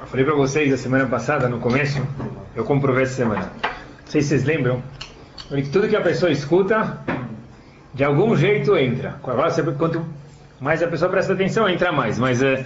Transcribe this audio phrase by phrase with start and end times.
[0.00, 2.00] Eu falei para vocês a semana passada, no começo,
[2.56, 3.52] eu comprovei essa semana.
[3.62, 4.82] Não sei se vocês lembram,
[5.48, 6.98] que tudo que a pessoa escuta,
[7.92, 9.16] de algum jeito entra.
[9.22, 10.04] Quanto
[10.58, 12.18] mais a pessoa presta atenção, entra mais.
[12.18, 12.64] Mas é,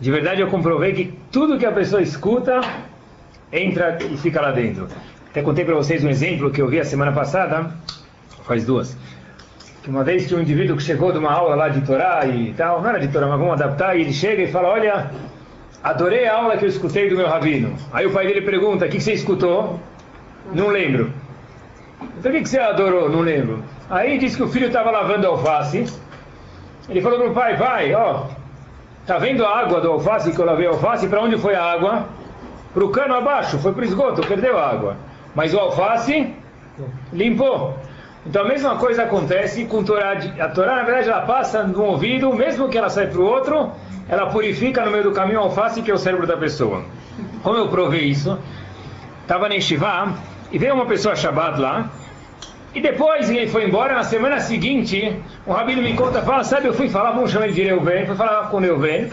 [0.00, 2.60] de verdade eu comprovei que tudo que a pessoa escuta
[3.52, 4.88] entra e fica lá dentro.
[5.30, 7.70] Até contei para vocês um exemplo que eu vi a semana passada,
[8.44, 8.96] faz duas.
[9.82, 12.52] Que uma vez tinha um indivíduo que chegou de uma aula lá de Torá e
[12.54, 15.10] tal, não era de Torá, mas vamos adaptar, e ele chega e fala: Olha,
[15.82, 17.76] adorei a aula que eu escutei do meu rabino.
[17.92, 19.80] Aí o pai dele pergunta: O que, que você escutou?
[20.52, 21.12] Não lembro.
[22.18, 23.08] Então o que, que você adorou?
[23.08, 23.62] Não lembro.
[23.90, 25.86] Aí disse que o filho estava lavando alface.
[26.88, 28.26] Ele falou para o pai: Pai, ó,
[29.06, 31.08] tá vendo a água do alface que eu lavei alface?
[31.08, 32.06] Para onde foi a água?
[32.72, 34.96] Para o cano abaixo, foi para o esgoto, perdeu a água.
[35.34, 36.34] Mas o alface
[37.12, 37.76] limpou.
[38.24, 40.12] Então a mesma coisa acontece com Torá.
[40.12, 43.72] A Torá, na verdade, ela passa no ouvido, mesmo que ela saia para o outro,
[44.08, 46.84] ela purifica no meio do caminho a alface, que é o cérebro da pessoa.
[47.42, 48.38] Como eu provei isso?
[49.22, 50.14] Estava na Shivá
[50.52, 51.90] e veio uma pessoa Shabbat lá,
[52.74, 56.74] e depois ele foi embora, na semana seguinte, um rabino me conta, fala, sabe, eu
[56.74, 59.10] fui falar, vamos chamar ele de Reuven, fui falar com o Reuven,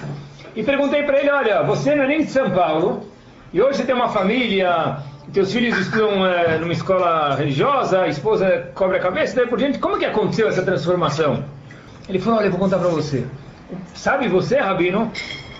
[0.55, 3.03] e perguntei para ele, olha, você não é nem de São Paulo,
[3.51, 4.97] e hoje tem uma família,
[5.33, 9.79] teus filhos estudam é, numa escola religiosa, a esposa cobre a cabeça, daí por diante,
[9.79, 11.43] como que aconteceu essa transformação?
[12.07, 13.25] Ele falou, olha, eu vou contar para você.
[13.93, 15.11] Sabe você, Rabino,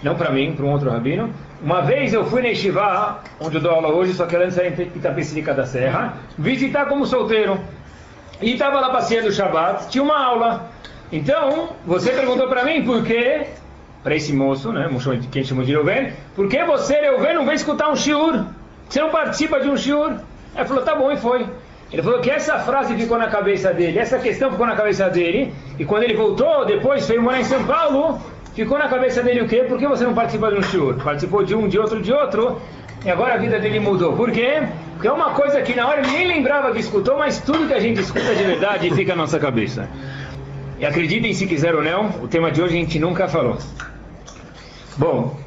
[0.02, 1.30] não para mim, para um outro Rabino,
[1.61, 4.70] uma vez eu fui na Yeshiva, onde eu dou aula hoje, só que antes era
[4.70, 7.59] em Itapecerica da Serra, visitar como solteiro.
[8.42, 10.70] E estava lá passeando o Shabbat, tinha uma aula.
[11.11, 13.42] Então, você perguntou para mim por que,
[14.02, 14.89] para esse moço, né,
[15.30, 18.45] quem chamou de Reuven, por que você, Reuven, não vem escutar um shiur?
[18.90, 20.14] Você não participa de um shiur?
[20.56, 21.45] Ele falou, tá bom, e foi.
[21.92, 25.54] Ele falou que essa frase ficou na cabeça dele, essa questão ficou na cabeça dele,
[25.78, 28.20] e quando ele voltou, depois veio morar em São Paulo,
[28.54, 29.64] ficou na cabeça dele o quê?
[29.67, 30.95] Por que você não participa de um shiur?
[31.04, 32.62] Participou de um, de outro, de outro,
[33.06, 34.14] e agora a vida dele mudou.
[34.14, 34.64] Por quê?
[34.94, 37.73] Porque é uma coisa que na hora ele nem lembrava que escutou, mas tudo que
[37.73, 39.88] a gente escuta de verdade fica na nossa cabeça.
[40.80, 43.58] E acreditem se quiser ou não, o tema de hoje a gente nunca falou.
[44.98, 45.38] Bom,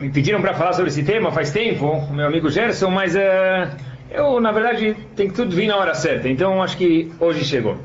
[0.00, 3.18] me pediram para falar sobre esse tema faz tempo, o meu amigo Gerson, mas uh,
[4.10, 7.76] eu, na verdade, tem que tudo vir na hora certa, então acho que hoje chegou.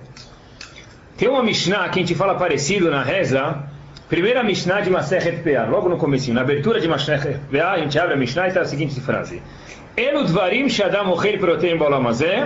[1.17, 3.63] Tem uma Mishnah que a gente fala parecido na reza,
[4.09, 7.97] primeira Mishnah de Masechet Peah, logo no começo, na abertura de Masechet Peah, a gente
[7.99, 9.41] abre a Mishnah e está a seguinte frase.
[9.95, 12.43] Elu dvarim shadam ochel protein בעולם הזה,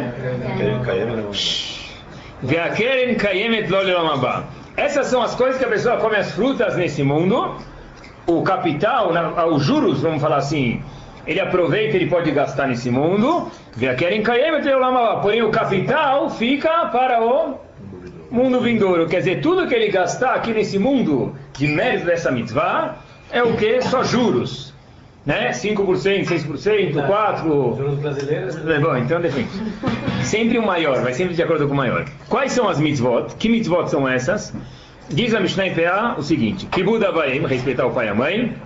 [2.44, 4.41] והקרן קיימת לו לעולם הבא.
[4.78, 7.57] Essas são as coisas que a pessoa come as frutas nesse mundo,
[8.26, 9.12] o capital,
[9.53, 10.82] os juros, vamos falar assim,
[11.26, 13.50] ele aproveita, ele pode gastar nesse mundo,
[15.22, 17.59] porém o capital fica para o
[18.31, 19.06] mundo vindouro.
[19.06, 22.97] Quer dizer, tudo que ele gastar aqui nesse mundo de mérito dessa mitzvah
[23.31, 23.81] é o que?
[23.82, 24.75] Só juros.
[25.25, 25.50] Né?
[25.50, 27.76] 5%, 6%, 4%.
[27.76, 28.56] Juros brasileiros?
[28.69, 29.48] É bom, então depende.
[30.22, 32.04] Sempre o maior, vai sempre de acordo com o maior.
[32.28, 33.34] Quais são as mitzvot?
[33.36, 34.54] Que mitzvot são essas?
[35.09, 38.56] Diz a Mishnah em PA o seguinte: Kibud Avaim, respeitar o pai e a mãe.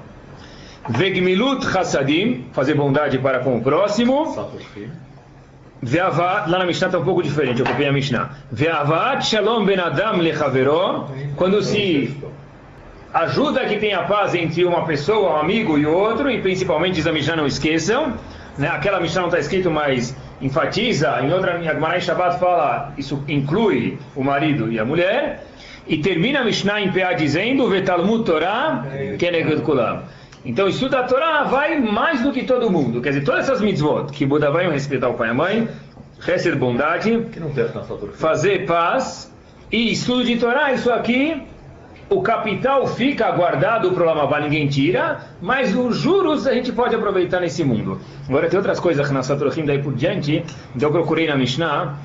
[0.89, 4.25] Vegmilut Hassadim, fazer bondade para com o próximo.
[5.83, 8.31] Ve'avat, lá na Mishnah está um pouco diferente, eu copiei a Mishnah.
[8.53, 12.15] Ve'avat Shalom Ben Adam Lechavero, quando se
[13.15, 17.13] ajuda que tenha paz entre uma pessoa, um amigo e outro, e principalmente diz a
[17.13, 18.15] Mishnah, não esqueçam,
[18.59, 18.69] né?
[18.69, 23.99] aquela Mishnah não está escrito, mas enfatiza, em outra, em Agmarai Shabbat fala, isso inclui
[24.15, 25.47] o marido e a mulher,
[25.87, 28.85] e termina a Mishnah em PA dizendo, Vetalmud Torah,
[29.19, 30.03] Kenegud Kulam.
[30.45, 33.03] Então, estuda a Torá vai mais do que todo mundo.
[33.03, 35.69] Quer dizer, todas essas mitzvot, que Buda vai respeitar o pai e a mãe,
[36.21, 37.27] receber bondade,
[38.15, 39.31] fazer paz,
[39.71, 41.43] e estudo de Torá, isso aqui,
[42.09, 46.95] o capital fica guardado para o Lamavá, ninguém tira, mas os juros a gente pode
[46.95, 48.01] aproveitar nesse mundo.
[48.29, 50.43] Agora tem outras coisas na Satrochim daí por diante,
[50.75, 51.99] então eu procurei na Mishnah,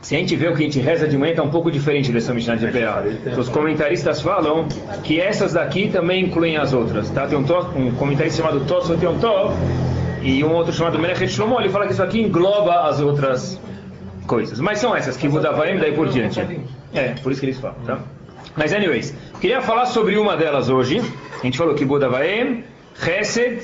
[0.00, 2.12] se a gente vê o que a gente reza de manhã, está um pouco diferente
[2.12, 3.02] dessa Mishnah de PA.
[3.36, 4.66] Os comentaristas falam
[5.02, 7.10] que essas daqui também incluem as outras.
[7.10, 7.26] Tá?
[7.26, 7.42] Tem um,
[7.76, 9.54] um comentarista chamado Tosfot Yom Tov
[10.22, 13.60] e um outro chamado Menachet Shlomo, ele fala que isso aqui engloba as outras
[14.26, 14.60] coisas.
[14.60, 16.40] Mas são essas, que Budavaim daí por diante.
[16.94, 17.76] É, por isso que eles falam.
[17.84, 17.98] Tá?
[18.56, 21.00] Mas, anyways, queria falar sobre uma delas hoje.
[21.38, 22.64] A gente falou que Budavaim,
[23.02, 23.62] Chesed,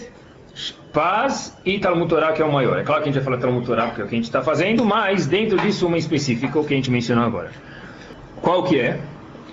[0.93, 2.79] paz e Talmud Torah, que é o maior.
[2.79, 4.27] É claro que a gente vai falar Talmud Torah, porque é o que a gente
[4.27, 7.51] está fazendo, mas dentro disso uma específica, o que a gente mencionou agora.
[8.41, 9.01] Qual que é?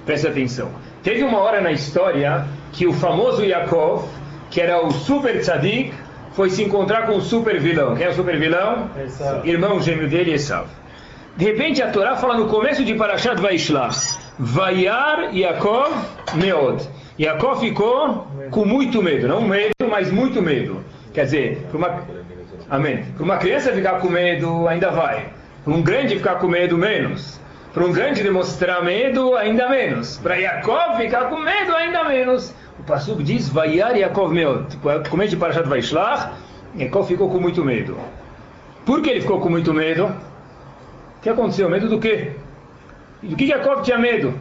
[0.05, 0.69] Preste atenção.
[1.03, 4.07] Teve uma hora na história que o famoso Yaakov,
[4.49, 5.93] que era o super tzadik,
[6.33, 7.95] foi se encontrar com o super vilão.
[7.95, 8.89] Quem é o super vilão?
[9.43, 10.67] Irmão gêmeo dele, Esav.
[11.35, 15.91] De repente a Torá fala no começo de Parashat Vaishlach, Vayar Yaakov
[16.35, 16.87] Meod.
[17.21, 20.83] Yaakov ficou com muito medo, não medo, mas muito medo.
[21.13, 22.03] Quer dizer, para uma,
[22.67, 23.03] amém.
[23.15, 25.27] Para uma criança ficar com medo, ainda vai.
[25.63, 27.39] Para um grande ficar com medo, menos.
[27.75, 30.17] Para um grande demonstrar medo, ainda menos.
[30.17, 32.55] Para Yaakov ficar com medo, ainda menos.
[32.79, 34.65] O Passuk diz, Vaiar Yaakov meu.
[35.07, 36.31] Começo de Parashat Vaishlach,
[36.75, 37.95] Yaakov ficou com muito medo.
[38.83, 40.05] Por que ele ficou com muito medo?
[40.05, 41.69] O que aconteceu?
[41.69, 42.31] Medo do quê?
[43.21, 44.33] Do que Yaakov tinha medo?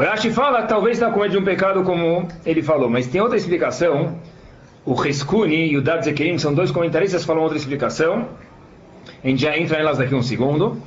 [0.00, 3.20] O Rashi fala, talvez está com medo de um pecado como ele falou, mas tem
[3.20, 4.16] outra explicação.
[4.82, 8.26] O Reskuni e o Dad Zekerim são dois comentaristas que falam outra explicação.
[9.22, 10.82] A gente já entra nelas daqui um segundo.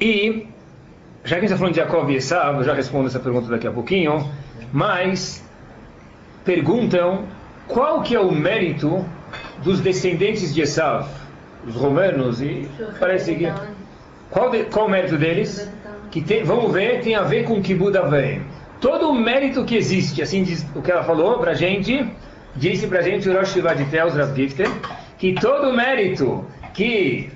[0.00, 0.46] E,
[1.24, 3.48] já que a gente está falando de Jacob e Esav, eu já respondo essa pergunta
[3.48, 4.30] daqui a pouquinho,
[4.72, 5.44] mas
[6.44, 7.24] perguntam
[7.66, 9.04] qual que é o mérito
[9.64, 11.08] dos descendentes de Esav,
[11.66, 12.68] os romanos, e
[13.00, 13.52] parece que...
[14.30, 15.68] Qual, de, qual o mérito deles?
[16.10, 18.42] Que tem, vamos ver, tem a ver com que Buda vem.
[18.80, 22.06] Todo o mérito que existe, assim diz o que ela falou para a gente,
[22.54, 24.70] disse para a gente o Rosh Shivaditel, Rav Gifter,
[25.18, 26.44] que todo o mérito
[26.74, 27.30] que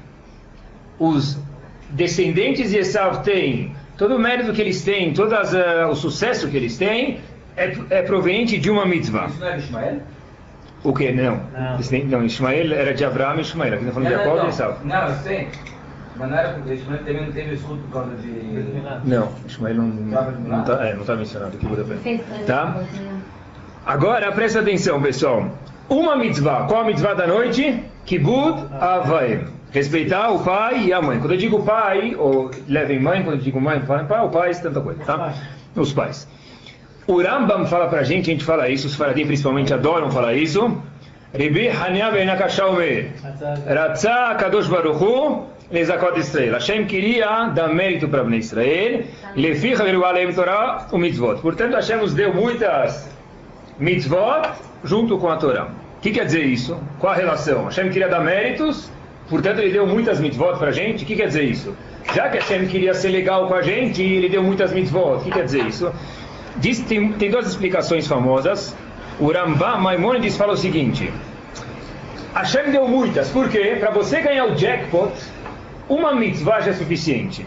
[0.98, 1.38] os
[1.90, 6.48] descendentes de Esav têm, todo o mérito que eles têm, todo uh, eh, o sucesso
[6.48, 7.20] que eles têm,
[7.56, 9.26] é, é, proveniente de uma mitzvah.
[9.26, 10.00] Isso não é de Ismael?
[10.82, 11.12] O que?
[11.12, 11.40] Não.
[11.52, 13.74] Não, não Ismael era de Abraão e Ismael.
[13.74, 14.84] Aqui está falando de Jacob e Esav.
[14.84, 15.48] Não, eu sei.
[16.20, 19.08] Mas não era porque Ismael também não teve escudo por causa de.
[19.08, 22.20] Não, Ismael não está é, não tá mencionado aqui.
[22.46, 22.76] Tá?
[23.86, 25.48] Agora presta atenção, pessoal.
[25.88, 26.66] Uma mitzvah.
[26.68, 27.82] Qual a mitzvah da noite?
[28.04, 29.46] Kibud Avaim.
[29.72, 31.18] Respeitar o pai e a mãe.
[31.18, 34.54] Quando eu digo pai, ou levem mãe, quando eu digo mãe, pai, pai, o pai,
[34.54, 35.32] tanta coisa, tá?
[35.74, 36.28] Os pais.
[37.06, 40.76] O Rambam fala pra gente, a gente fala isso, os faradim principalmente adoram falar isso.
[41.32, 43.10] Rebi Hanya ben Akashaume.
[43.66, 46.54] Ratzah Kadosh Baruchu Lezakot Israel.
[46.54, 49.04] Hashem queria dar mérito para Bnei Israel.
[49.36, 51.40] Leficha Verualem Torah o mitzvot.
[51.40, 53.08] Portanto, Hashem nos deu muitas
[53.78, 54.50] mitzvot
[54.84, 55.68] junto com a Torá.
[55.98, 56.78] O que quer dizer isso?
[56.98, 57.64] Qual a relação?
[57.64, 58.90] Hashem queria dar méritos
[59.30, 61.04] Portanto, ele deu muitas mitzvot para a gente.
[61.04, 61.74] O que quer dizer isso?
[62.12, 65.18] Já que Hashem queria ser legal com a gente, ele deu muitas mitzvot.
[65.18, 65.92] O que quer dizer isso?
[66.56, 68.76] Diz, tem, tem duas explicações famosas.
[69.20, 71.12] O Rambam Maimonides fala o seguinte:
[72.34, 73.28] Hashem deu muitas.
[73.28, 73.76] Por quê?
[73.78, 75.12] Para você ganhar o jackpot,
[75.90, 77.44] uma mitzvah já é suficiente.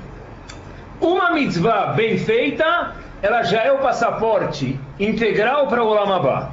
[1.00, 6.52] Uma mitzvah bem feita, ela já é o passaporte integral para o Olam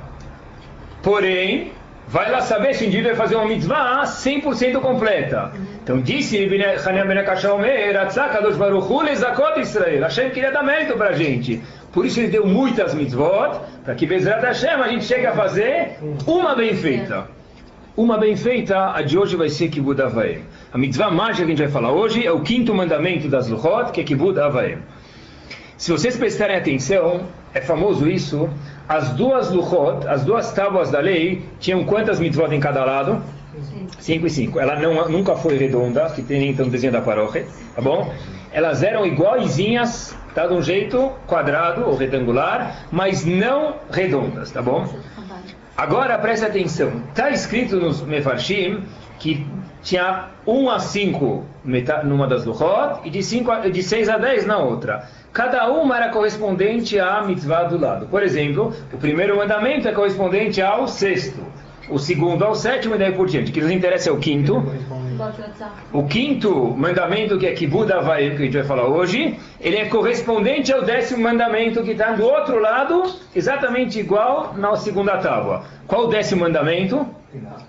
[1.02, 1.72] Porém,
[2.06, 5.50] vai lá saber se o indivíduo vai fazer uma mitzvah 100% completa.
[5.82, 6.38] Então disse
[6.86, 10.02] Hanel Ben Akashaomer, Atzakadosh Baruchu Lezakot Israel.
[10.02, 11.60] Hashem queria dar mérito para a gente.
[11.92, 15.98] Por isso ele deu muitas mitzvot, para que Bezerra Hashem a gente chegue a fazer
[16.24, 17.39] uma bem feita.
[18.00, 20.38] Uma bem feita, a de hoje vai ser Kibud Avaim.
[20.72, 23.92] A mitzvah mágica que a gente vai falar hoje é o quinto mandamento das Luchot,
[23.92, 24.78] que é Kibud Avaim.
[25.76, 27.20] Se vocês prestarem atenção,
[27.52, 28.48] é famoso isso,
[28.88, 33.22] as duas luchot, as duas tábuas da lei, tinham quantas mitzvot em cada lado?
[33.98, 34.58] Cinco e cinco.
[34.58, 37.46] Ela não, nunca foi redonda, que tem então o desenho da paróquia,
[37.76, 38.10] tá bom?
[38.50, 44.88] Elas eram iguaizinhas, tá de um jeito quadrado ou retangular, mas não redondas, tá bom?
[45.80, 48.82] Agora preste atenção, está escrito nos Mefarshim
[49.18, 49.46] que
[49.82, 51.46] tinha 1 a 5
[52.04, 55.08] numa das luchot e de, 5 de 6 a 10 na outra.
[55.32, 58.06] Cada uma era correspondente à mitzvah do lado.
[58.08, 61.40] Por exemplo, o primeiro mandamento é correspondente ao sexto,
[61.88, 63.50] o segundo ao sétimo e daí por diante.
[63.50, 64.62] O que nos interessa é o quinto.
[65.92, 69.84] O quinto mandamento, que é Kibud Havai, que a gente vai falar hoje, ele é
[69.86, 73.02] correspondente ao décimo mandamento que está do outro lado,
[73.34, 75.64] exatamente igual na segunda tábua.
[75.86, 77.06] Qual o décimo mandamento?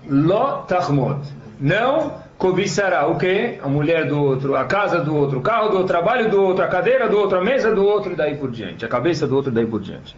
[0.08, 1.20] Lo Tahmod.
[1.60, 3.58] Não cobiçará o quê?
[3.62, 6.42] A mulher do outro, a casa do outro, o carro do outro, o trabalho do
[6.42, 9.26] outro, a cadeira do outro, a mesa do outro e daí por diante, a cabeça
[9.28, 10.16] do outro e daí por diante.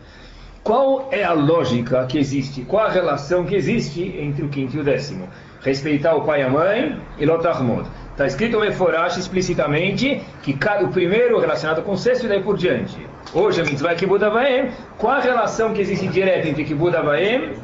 [0.62, 2.62] Qual é a lógica que existe?
[2.62, 5.28] Qual a relação que existe entre o quinto e o décimo?
[5.64, 7.88] Respeitar o pai e a mãe e Lotahmod.
[8.10, 12.56] Está escrito Meforash explicitamente que cada, o primeiro relacionado com o sexto e daí por
[12.56, 12.96] diante.
[13.32, 14.70] Hoje a mitzvah é Kibud Avaim.
[14.98, 17.54] Qual a relação que existe direta entre Kibud Avaim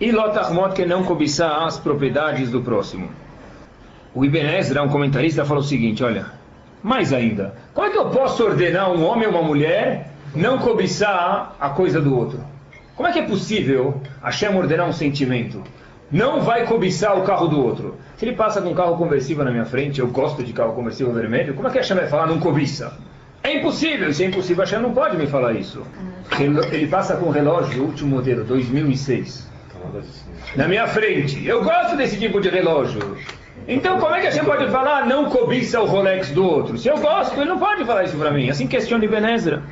[0.00, 3.10] e Lotahmod, que não cobiçar as propriedades do próximo?
[4.14, 6.26] O Ibn Ezra, um comentarista, falou o seguinte: olha,
[6.80, 11.56] mais ainda, como é que eu posso ordenar um homem ou uma mulher não cobiçar
[11.58, 12.40] a coisa do outro?
[12.94, 15.62] Como é que é possível Hashem ordenar um sentimento?
[16.12, 17.96] Não vai cobiçar o carro do outro.
[18.18, 21.10] Se ele passa com um carro conversível na minha frente, eu gosto de carro conversível
[21.12, 22.92] vermelho, como é que Hashem vai falar não cobiça?
[23.42, 25.82] É impossível, se é impossível, Hashem não pode me falar isso.
[26.38, 29.50] Ele passa com um relógio, último modelo, 2006.
[30.54, 31.44] Na minha frente.
[31.46, 33.16] Eu gosto desse tipo de relógio.
[33.66, 36.76] Então, como é que a gente pode falar não cobiça o Rolex do outro?
[36.76, 38.50] Se eu gosto, ele não pode falar isso para mim.
[38.50, 39.62] Assim questiona Ibn Ezra.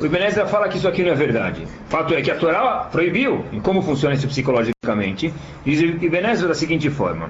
[0.00, 1.64] O Ibn Ezra fala que isso aqui não é verdade.
[1.64, 3.44] O fato é que a Torá proibiu.
[3.52, 5.32] E como funciona isso psicologicamente?
[5.62, 7.28] Diz Ibn Ezra da seguinte forma: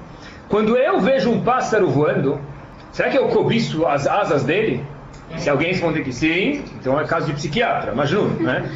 [0.48, 2.40] Quando eu vejo um pássaro voando,
[2.92, 4.84] será que eu cobiço as asas dele?
[5.36, 8.68] Se alguém responder que sim, então é caso de psiquiatra, mas não, né?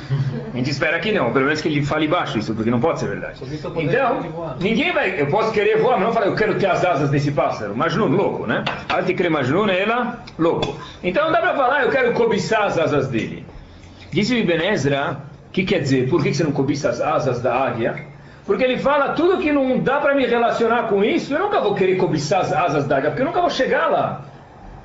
[0.52, 3.00] A gente espera que não, pelo menos que ele fale baixo isso, porque não pode
[3.00, 3.40] ser verdade.
[3.82, 4.20] Então,
[4.60, 7.32] ninguém vai, eu posso querer voar, mas não falar, eu quero ter as asas desse
[7.32, 7.76] pássaro.
[7.76, 8.64] Majnun, louco, né?
[8.88, 10.78] Arte crer Majnun, ela, louco.
[11.02, 13.44] Então dá para falar, eu quero cobiçar as asas dele.
[14.14, 16.08] O Ibn Ezra, o que quer dizer?
[16.08, 18.06] Por que você não cobiça as asas da águia?
[18.46, 21.74] Porque ele fala, tudo que não dá para me relacionar com isso, eu nunca vou
[21.74, 24.24] querer cobiçar as asas da águia, porque eu nunca vou chegar lá.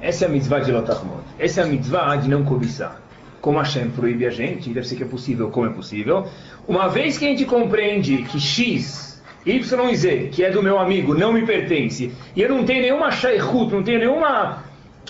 [0.02, 1.22] Essa é a mitzvah de Lotachmod.
[1.38, 3.00] Essa é a mitzvah de não cobiçar.
[3.40, 6.28] Como Hashem proíbe a gente, deve ser que é possível, como é possível.
[6.68, 10.80] Uma vez que a gente compreende que X, Y e Z, que é do meu
[10.80, 14.64] amigo, não me pertence, e eu não tenho nenhuma shaykhut, não tenho nenhuma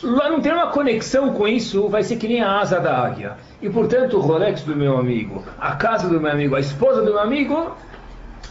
[0.04, 3.38] não tenho uma conexão com isso, vai ser que nem a asa da águia.
[3.62, 7.12] E portanto, o Rolex do meu amigo, a casa do meu amigo, a esposa do
[7.12, 7.76] meu amigo,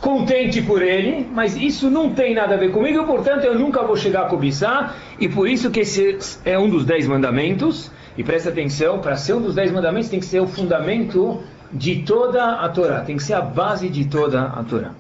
[0.01, 3.97] contente por ele, mas isso não tem nada a ver comigo, portanto eu nunca vou
[3.97, 8.51] chegar a cobiçar, e por isso que esse é um dos dez mandamentos, e presta
[8.51, 12.69] atenção, para ser um dos dez mandamentos tem que ser o fundamento de toda a
[12.69, 14.93] Torá, tem que ser a base de toda a Torá.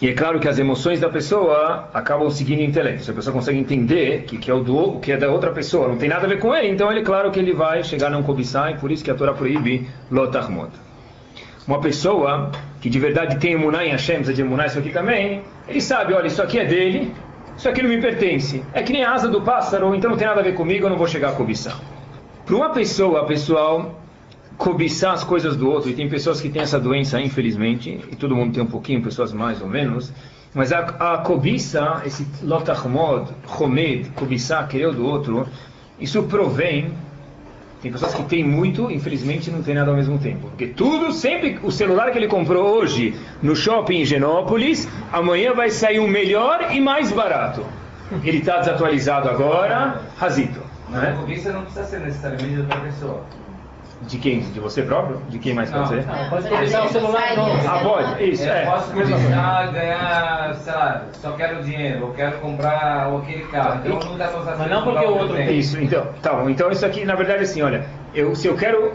[0.00, 3.04] E é claro que as emoções da pessoa acabam seguindo o intelecto.
[3.04, 5.50] Se a pessoa consegue entender que, que é o do o que é da outra
[5.50, 8.06] pessoa, não tem nada a ver com ele, então ele, claro que ele vai chegar
[8.06, 10.70] a não cobiçar, e por isso que a Torá proíbe lotarmot.
[11.68, 15.42] Uma pessoa que de verdade tem emuná em Hashem, precisa de emuná isso aqui também,
[15.68, 17.12] ele sabe, olha, isso aqui é dele,
[17.54, 18.64] isso aqui não me pertence.
[18.72, 20.90] É que nem a asa do pássaro, então não tem nada a ver comigo, eu
[20.90, 21.78] não vou chegar a cobiçar.
[22.46, 23.99] Para uma pessoa, pessoal,
[24.60, 28.36] cobiçar as coisas do outro, e tem pessoas que têm essa doença, infelizmente, e todo
[28.36, 30.12] mundo tem um pouquinho, pessoas mais ou menos,
[30.52, 35.48] mas a, a cobiça, esse lotachmod, homed, cobiçar, querer o do outro,
[35.98, 36.92] isso provém
[37.80, 40.48] tem pessoas que têm muito, infelizmente não tem nada ao mesmo tempo.
[40.48, 45.70] Porque tudo, sempre, o celular que ele comprou hoje no shopping em Genópolis, amanhã vai
[45.70, 47.64] sair um melhor e mais barato.
[48.22, 50.60] Ele está desatualizado agora, razito.
[50.90, 51.14] Né?
[51.16, 53.24] A cobiça não precisa ser necessariamente de outra pessoa.
[54.02, 54.40] De quem?
[54.40, 55.20] De você próprio?
[55.28, 56.06] De quem mais não, pode ser?
[56.06, 57.68] Não, pode cobiçar o celular novo.
[57.68, 58.30] Ah, pode?
[58.30, 58.64] Isso, eu é.
[58.64, 63.80] Posso cobiçar, ganhar, sei lá, só quero dinheiro, ou quero comprar aquele carro.
[63.84, 65.58] Então não dá pra Mas não porque o outro tem.
[65.58, 66.48] Isso, então, tá bom.
[66.48, 68.92] Então isso aqui, na verdade, assim, olha, eu, se eu quero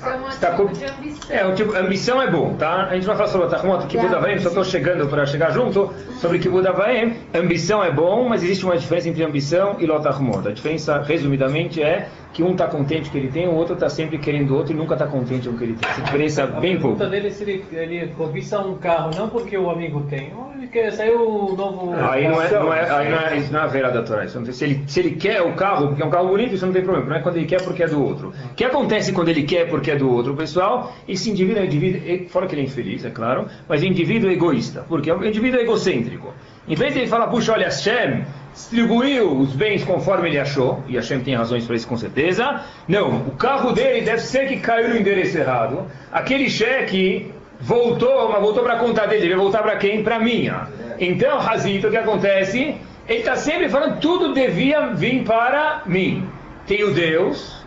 [0.00, 1.36] é um Está tipo com- de ambição.
[1.36, 2.84] É, o tipo, ambição é bom, tá?
[2.84, 5.92] A gente vai falar sobre o Tahmot, Kibud Avaim, só estou chegando para chegar junto,
[6.20, 7.16] sobre Kibud Avaim.
[7.34, 10.46] Ambição é bom, mas existe uma diferença entre ambição e Lotahmot.
[10.46, 13.74] A diferença, resumidamente, é que um está contente com o que ele tem, o outro
[13.74, 15.90] está sempre querendo o outro e nunca está contente com o que ele tem.
[15.90, 16.96] Essa diferença é A bem pouco.
[16.98, 20.52] pergunta dele é se ele, ele cobiça um carro, não porque o amigo tem, ou
[20.56, 21.94] ele quer sair o novo.
[21.96, 24.24] Aí não é, não é, aí não é, isso não é a vera da Torá.
[24.24, 26.54] Isso não tem- se, ele, se ele quer o carro, porque é um carro bonito,
[26.54, 27.08] isso não tem problema.
[27.08, 28.32] Não é quando ele quer porque é do outro.
[28.52, 30.92] O que acontece quando ele quer porque é do outro, pessoal?
[31.08, 33.88] Esse indivíduo é um indivíduo, fora que ele é infeliz, é claro, mas é um
[33.88, 34.84] indivíduo egoísta.
[34.88, 36.32] Porque é um indivíduo egocêntrico.
[36.68, 40.96] Em vez de ele falar, puxa, olha, Hashem distribuiu os bens conforme ele achou, e
[40.96, 42.62] Hashem tem razões para isso com certeza.
[42.86, 45.86] Não, o carro dele deve ser que caiu no endereço errado.
[46.12, 50.02] Aquele cheque voltou, mas voltou para a conta dele, ele vai voltar para quem?
[50.02, 50.68] Para minha.
[50.98, 52.76] Então, Hazito, o que acontece?
[53.08, 56.28] Ele está sempre falando, tudo devia vir para mim.
[56.66, 57.58] Tem o Deus,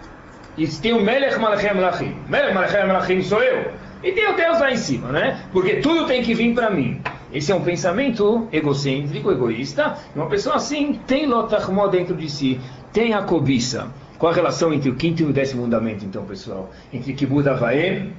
[0.57, 2.15] e tem o Melech Malachem Malachim.
[2.27, 3.71] Melech Malachem Malachim sou eu.
[4.03, 5.43] E tem o Deus lá em cima, né?
[5.51, 7.01] Porque tudo tem que vir para mim.
[7.33, 9.97] Esse é um pensamento egocêntrico, egoísta.
[10.15, 12.59] Uma pessoa assim tem Lotachmó dentro de si,
[12.91, 13.87] tem a cobiça.
[14.17, 16.69] Qual a relação entre o quinto e o décimo mandamento, então, pessoal?
[16.93, 18.13] Entre Kibud Avaim,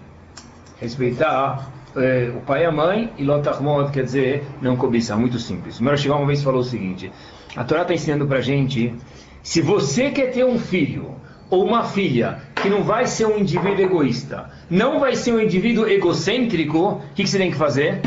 [0.81, 5.19] respeitar eh, o pai e a mãe, e Lotachmod quer dizer não cobiçar.
[5.19, 5.79] Muito simples.
[5.79, 7.13] O Meroshivá uma vez falou o seguinte:
[7.55, 8.95] a Torá está ensinando para gente,
[9.43, 11.15] se você quer ter um filho
[11.51, 15.87] ou uma filha que não vai ser um indivíduo egoísta, não vai ser um indivíduo
[15.87, 18.01] egocêntrico, o que, que você tem que fazer?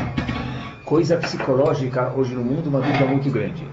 [0.85, 3.67] Coisa psicológica hoje no mundo, uma dúvida muito grande.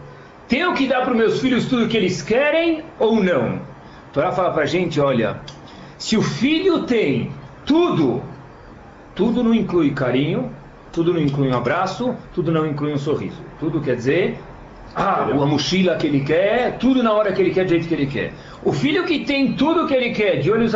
[0.48, 3.56] Tenho que dar para os meus filhos tudo o que eles querem ou não?
[3.56, 5.40] A Torá fala para a gente, olha,
[5.98, 7.30] se o filho tem
[7.64, 8.22] tudo
[9.14, 10.50] tudo não inclui carinho,
[10.90, 13.40] tudo não inclui um abraço, tudo não inclui um sorriso.
[13.60, 14.38] Tudo quer dizer,
[14.94, 17.94] ah, a mochila que ele quer, tudo na hora que ele quer, do jeito que
[17.94, 18.32] ele quer.
[18.64, 20.72] O filho que tem tudo que ele quer, de olhos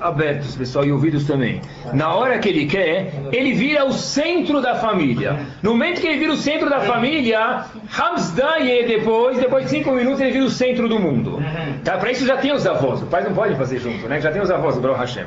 [0.00, 1.60] abertos, pessoal, e ouvidos também,
[1.92, 5.38] na hora que ele quer, ele vira o centro da família.
[5.62, 7.64] No momento que ele vira o centro da família,
[7.96, 11.38] Hamzdaye depois, depois de cinco minutos, ele vira o centro do mundo.
[11.84, 11.96] Tá?
[11.96, 14.20] Para isso já tem os avós, o pai não pode fazer junto, né?
[14.20, 15.24] Já tem os avós, o Hashem.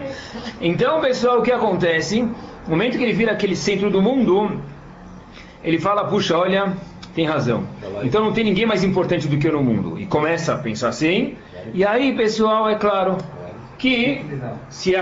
[0.60, 2.22] Então, pessoal, o que acontece?
[2.22, 2.32] No
[2.72, 4.60] momento que ele vira aquele centro do mundo,
[5.64, 6.74] ele fala, puxa, olha,
[7.14, 7.64] tem razão.
[8.04, 10.00] Então não tem ninguém mais importante do que eu no mundo.
[10.00, 11.36] E começa a pensar assim.
[11.74, 13.18] E aí, pessoal, é claro,
[13.82, 14.24] que
[14.70, 14.94] se,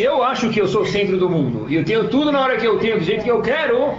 [0.00, 2.56] eu acho que eu sou o centro do mundo e eu tenho tudo na hora
[2.56, 3.94] que eu tenho, do jeito que eu quero,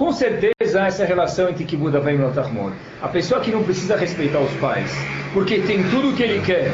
[0.00, 2.70] com certeza essa relação entre Kibbutz Avayim e Lotachmon.
[3.02, 4.90] A pessoa que não precisa respeitar os pais,
[5.34, 6.70] porque tem tudo o que ele quer,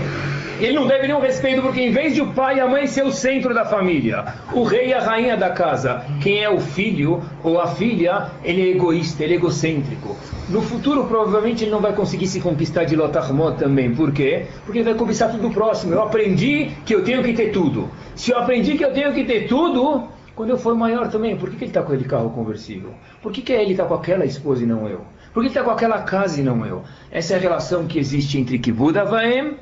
[0.61, 3.05] ele não deve nenhum respeito, porque em vez de o pai e a mãe ser
[3.05, 7.21] o centro da família, o rei e a rainha da casa, quem é o filho
[7.43, 10.17] ou a filha, ele é egoísta, ele é egocêntrico.
[10.49, 13.93] No futuro, provavelmente, ele não vai conseguir se conquistar de Lotachmot também.
[13.93, 14.47] Por quê?
[14.65, 15.95] Porque ele vai conquistar tudo próximo.
[15.95, 17.91] Eu aprendi que eu tenho que ter tudo.
[18.15, 21.49] Se eu aprendi que eu tenho que ter tudo, quando eu for maior também, por
[21.49, 22.93] que, que ele está com aquele carro conversível?
[23.23, 25.01] Por que, que ele está com aquela esposa e não eu?
[25.33, 26.85] Por que ele está com aquela casa e não eu?
[27.11, 29.55] Essa é a relação que existe entre Kibbutz Avaim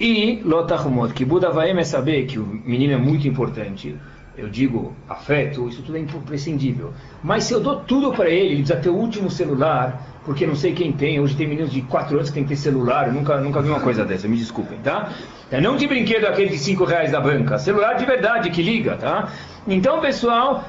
[0.00, 1.12] e Lotachmot.
[1.12, 3.94] Kibbutz Avaim é saber que o menino é muito importante.
[4.38, 6.92] Eu digo afeto, isso tudo é imprescindível.
[7.22, 10.54] Mas se eu dou tudo para ele, ele precisa ter o último celular, porque não
[10.54, 11.20] sei quem tem.
[11.20, 13.08] Hoje tem meninos de 4 anos que tem que ter celular.
[13.08, 15.12] Eu nunca, nunca vi uma coisa dessa, me desculpem, tá?
[15.50, 17.58] É não de brinquedo aquele de 5 reais da banca.
[17.58, 19.32] Celular de verdade que liga, tá?
[19.68, 20.64] Então, pessoal,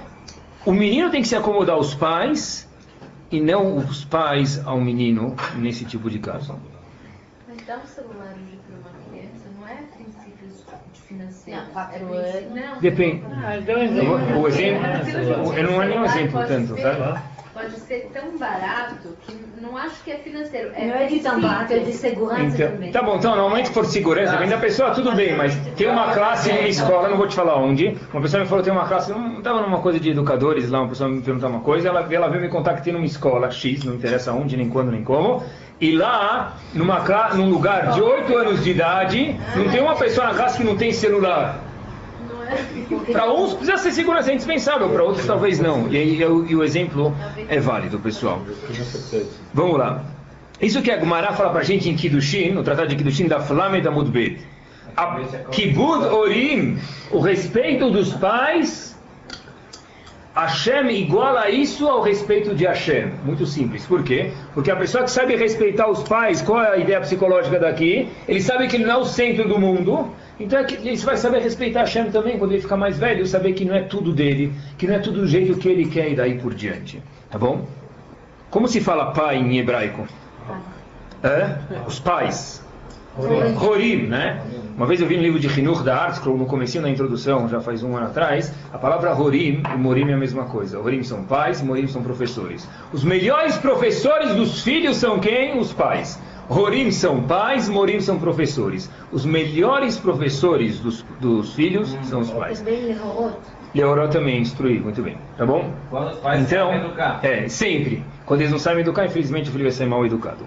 [0.66, 2.68] o menino tem que se acomodar aos pais
[3.32, 6.60] e não os pais ao menino nesse tipo de caso.
[7.48, 10.64] Mas dar um celular hoje para uma criança não é princípios
[10.94, 11.60] de financeiro.
[11.62, 12.52] Não, quatro é anos.
[12.56, 13.24] Não, Depende.
[13.32, 14.42] Ah, um O, exemplo.
[14.42, 15.58] o exemplo, celular.
[15.58, 17.24] eu não é nenhum exemplo tanto, tá?
[17.54, 20.70] Pode ser tão barato que não acho que é financeiro.
[20.78, 22.92] Não é de tão barato, é de segurança Então, também.
[22.92, 26.54] tá bom, então, normalmente por segurança, vem da pessoa, tudo bem, mas tem uma classe
[26.54, 29.40] numa escola, não vou te falar onde, uma pessoa me falou, tem uma classe, não
[29.40, 32.44] estava numa coisa de educadores lá, uma pessoa me perguntar uma coisa, ela, ela veio
[32.44, 35.44] me contar que tem numa escola X, não interessa onde, nem quando, nem como,
[35.80, 37.00] e lá, numa,
[37.36, 40.76] num lugar de 8 anos de idade, não tem uma pessoa na classe que não
[40.76, 41.64] tem celular.
[43.12, 45.88] Para uns precisa ser segurança, é indispensável, para outros talvez não.
[45.92, 47.14] E e o exemplo
[47.48, 48.42] é válido, pessoal.
[49.54, 50.04] Vamos lá.
[50.60, 53.80] Isso que a Gumara fala pra gente em Kiddushin, no Tratado de Kiddushin da Flame
[53.82, 54.42] da Mudbet.
[54.96, 55.20] A
[55.52, 56.80] Kibud Orim,
[57.12, 58.97] o respeito dos pais,
[60.38, 63.12] Hashem iguala isso ao respeito de Hashem.
[63.26, 63.88] Muito simples.
[63.88, 64.32] Por quê?
[64.54, 68.08] Porque a pessoa que sabe respeitar os pais, qual é a ideia psicológica daqui?
[68.28, 71.42] Ele sabe que ele não é o centro do mundo, então é ele vai saber
[71.42, 74.86] respeitar Hashem também quando ele ficar mais velho, saber que não é tudo dele, que
[74.86, 77.02] não é tudo do jeito que ele quer e daí por diante.
[77.32, 77.66] Tá bom?
[78.52, 80.08] Como se fala pai em hebraico?
[81.24, 81.58] É?
[81.88, 82.64] Os pais.
[83.62, 84.42] Horim, né?
[84.76, 87.60] Uma vez eu vi no livro de Hinur da Artscroll, no comecinho da introdução, já
[87.60, 90.80] faz um ano atrás, a palavra Horim e Morim é a mesma coisa.
[90.80, 92.68] Horim são pais, Morim são professores.
[92.94, 95.58] Os melhores professores dos filhos são quem?
[95.58, 96.20] Os pais.
[96.48, 98.88] Horim são pais, Morim são professores.
[99.12, 102.64] Os melhores professores dos, dos filhos são os pais.
[103.74, 105.18] Leoró também instruir, muito bem.
[105.38, 105.72] Tá bom?
[105.90, 107.20] Quando os pais Então, sabem educar.
[107.24, 108.04] é, sempre.
[108.26, 110.46] Quando eles não sabem educar, infelizmente o filho vai ser mal educado.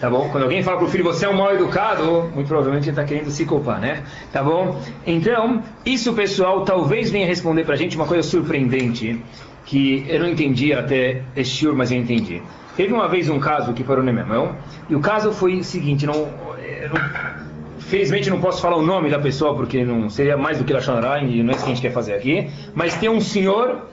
[0.00, 0.28] Tá bom?
[0.30, 3.30] Quando alguém fala pro filho, você é um mal educado, muito provavelmente ele está querendo
[3.30, 4.02] se culpar, né?
[4.32, 4.80] Tá bom?
[5.06, 9.22] Então, isso, pessoal, talvez venha responder pra gente uma coisa surpreendente,
[9.64, 12.42] que eu não entendi até este shiur, mas eu entendi.
[12.76, 14.56] Teve uma vez um caso que parou na minha mão,
[14.90, 16.28] e o caso foi o seguinte, não,
[16.58, 17.44] eu não
[17.84, 21.22] Felizmente não posso falar o nome da pessoa porque não seria mais do que Lachonará
[21.22, 22.50] e não é isso que a gente quer fazer aqui.
[22.74, 23.86] Mas tem um senhor,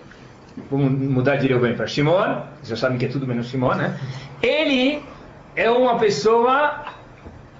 [0.69, 3.99] vamos mudar de bem para Shimon, vocês já sabem que é tudo menos Shimon, né?
[4.41, 5.03] Ele
[5.55, 6.85] é uma pessoa,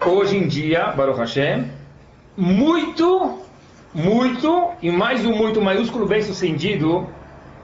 [0.06, 1.66] hoje em dia, Baruch Hashem,
[2.38, 3.40] muito,
[3.94, 7.10] muito, e mais um muito maiúsculo bem sucedido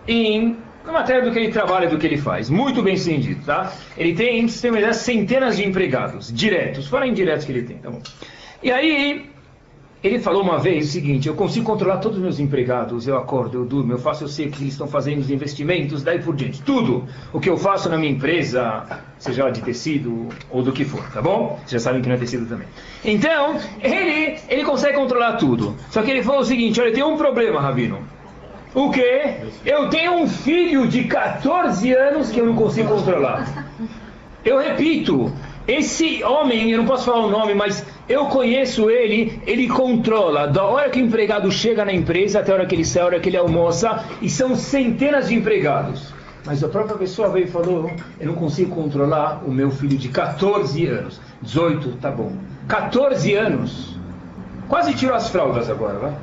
[0.08, 2.50] em na matéria do que ele trabalha, do que ele faz.
[2.50, 3.74] Muito bem sucedido, tá?
[3.98, 8.02] Ele tem, ideia, centenas de empregados, diretos, fora indiretos que ele tem, tá bom?
[8.64, 9.30] E aí,
[10.08, 13.58] ele falou uma vez o seguinte: eu consigo controlar todos os meus empregados, eu acordo,
[13.58, 16.36] eu durmo, eu faço, eu sei o que eles estão fazendo, os investimentos, daí por
[16.36, 16.62] diante.
[16.62, 18.84] Tudo o que eu faço na minha empresa,
[19.18, 21.60] seja de tecido ou do que for, tá bom?
[21.60, 22.68] Vocês já sabem que não é tecido também.
[23.04, 25.76] Então, ele, ele consegue controlar tudo.
[25.90, 28.00] Só que ele falou o seguinte: olha, tem um problema, Rabino.
[28.74, 29.38] O quê?
[29.66, 33.66] Eu tenho um filho de 14 anos que eu não consigo controlar.
[34.46, 35.34] Eu repito,
[35.68, 40.64] esse homem, eu não posso falar o nome, mas eu conheço ele, ele controla da
[40.64, 43.20] hora que o empregado chega na empresa até a hora que ele sai, a hora
[43.20, 46.14] que ele almoça, e são centenas de empregados.
[46.46, 50.08] Mas a própria pessoa veio e falou: Eu não consigo controlar o meu filho de
[50.08, 51.20] 14 anos.
[51.42, 52.32] 18, tá bom.
[52.70, 54.00] 14 anos.
[54.70, 56.14] Quase tirou as fraldas agora, vai?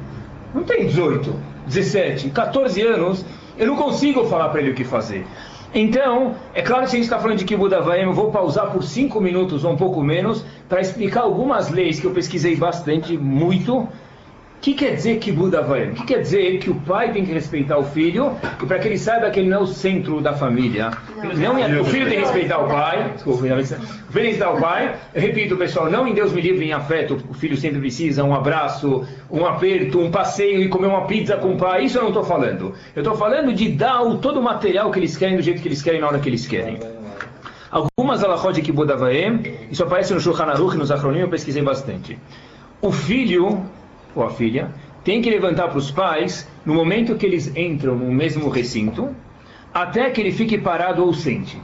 [0.54, 1.34] Não tem 18,
[1.66, 3.24] 17, 14 anos.
[3.58, 5.26] Eu não consigo falar para ele o que fazer.
[5.74, 8.84] Então, é claro que a gente está falando de Kibbutz Avaim, eu vou pausar por
[8.84, 13.88] 5 minutos ou um pouco menos para explicar algumas leis que eu pesquisei bastante, muito,
[14.64, 15.90] que quer dizer Kibud Havayim?
[15.90, 18.32] O que quer dizer que o pai tem que respeitar o filho
[18.66, 20.90] para que ele saiba que ele não é o centro da família?
[21.36, 23.12] Não é- o filho tem que respeitar o pai.
[23.12, 23.72] Desculpa, o filho tem que
[24.10, 24.94] respeitar o pai.
[25.14, 27.22] Eu repito, pessoal, não em Deus me livre em afeto.
[27.28, 31.52] O filho sempre precisa um abraço, um aperto, um passeio e comer uma pizza com
[31.52, 31.84] o pai.
[31.84, 32.72] Isso eu não estou falando.
[32.96, 35.68] Eu estou falando de dar o, todo o material que eles querem do jeito que
[35.68, 36.78] eles querem na hora que eles querem.
[37.70, 42.18] Algumas alahot de Havayim, isso aparece no Shulchan Aruch nos Achronim, eu pesquisei bastante.
[42.80, 43.62] O filho
[44.14, 44.70] ou a filha
[45.04, 49.14] tem que levantar para os pais no momento que eles entram no mesmo recinto,
[49.72, 51.60] até que ele fique parado ou sente.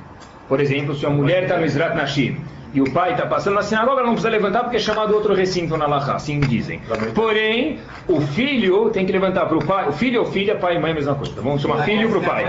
[0.46, 2.36] Por exemplo, se a mulher está no Israt Nashim
[2.74, 5.76] e o pai está passando na sinagoga, não precisa levantar porque é chamado outro recinto
[5.76, 6.80] na Laha, assim dizem.
[7.14, 10.78] Porém, o filho tem que levantar para o pai, o filho ou filha, pai e
[10.78, 11.40] mãe, mesma coisa.
[11.40, 12.44] Vamos chamar filho para o a pai.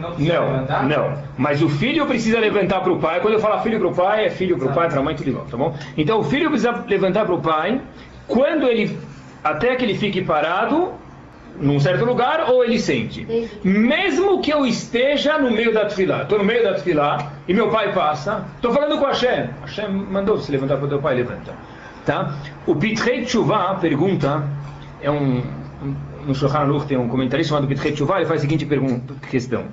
[0.00, 0.16] não
[0.82, 1.18] Não.
[1.38, 3.20] Mas o filho precisa levantar para o pai.
[3.20, 5.14] Quando eu falo filho para o pai, é filho para o pai, para a mãe,
[5.14, 5.74] tudo igual, tá bom?
[5.96, 7.80] Então o filho precisa levantar para o pai
[8.26, 8.98] quando ele,
[9.42, 10.92] até que ele fique parado
[11.58, 13.24] num certo lugar ou ele sente.
[13.62, 17.68] Mesmo que eu esteja no meio da tefilá, estou no meio da tefilá e meu
[17.70, 19.50] pai passa, estou falando com Hashem.
[19.62, 21.52] Hashem mandou você levantar para o teu pai, levanta.
[22.04, 22.34] Tá?
[22.66, 24.42] O Pitrei Tshuva pergunta,
[25.00, 25.38] é um,
[25.82, 25.94] um-
[26.26, 29.64] no Shulchan Aruch tem um comentarista chamado Pitrei Tshuva, ele faz a seguinte pergunta, questão.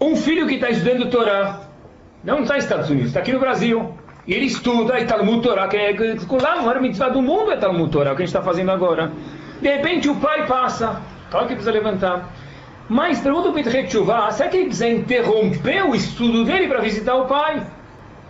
[0.00, 1.62] Um filho que está estudando Torá,
[2.22, 3.92] não está nos Estados Unidos, está aqui no Brasil,
[4.26, 5.94] e ele estuda e Talmud Torá, que é
[6.42, 9.12] lá maior mitzvah do mundo é Talmud Torá, o que a gente está fazendo agora.
[9.60, 12.32] De repente o pai passa, claro que precisa levantar.
[12.88, 17.26] Mas pergunta Pitrei Tshuva, será que ele precisa interromper o estudo dele para visitar o
[17.26, 17.66] pai?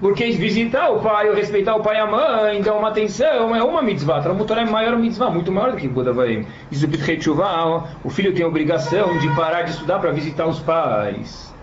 [0.01, 3.63] Porque visitar o pai, ou respeitar o pai e a mãe, dar uma atenção, é
[3.63, 4.21] uma mitzvah.
[4.21, 6.47] Talmud Torah é maior mitzvah, muito maior do que Buda Vaim.
[6.71, 10.47] Diz o Pitrei Tshuva, o filho tem a obrigação de parar de estudar para visitar
[10.47, 11.55] os pais.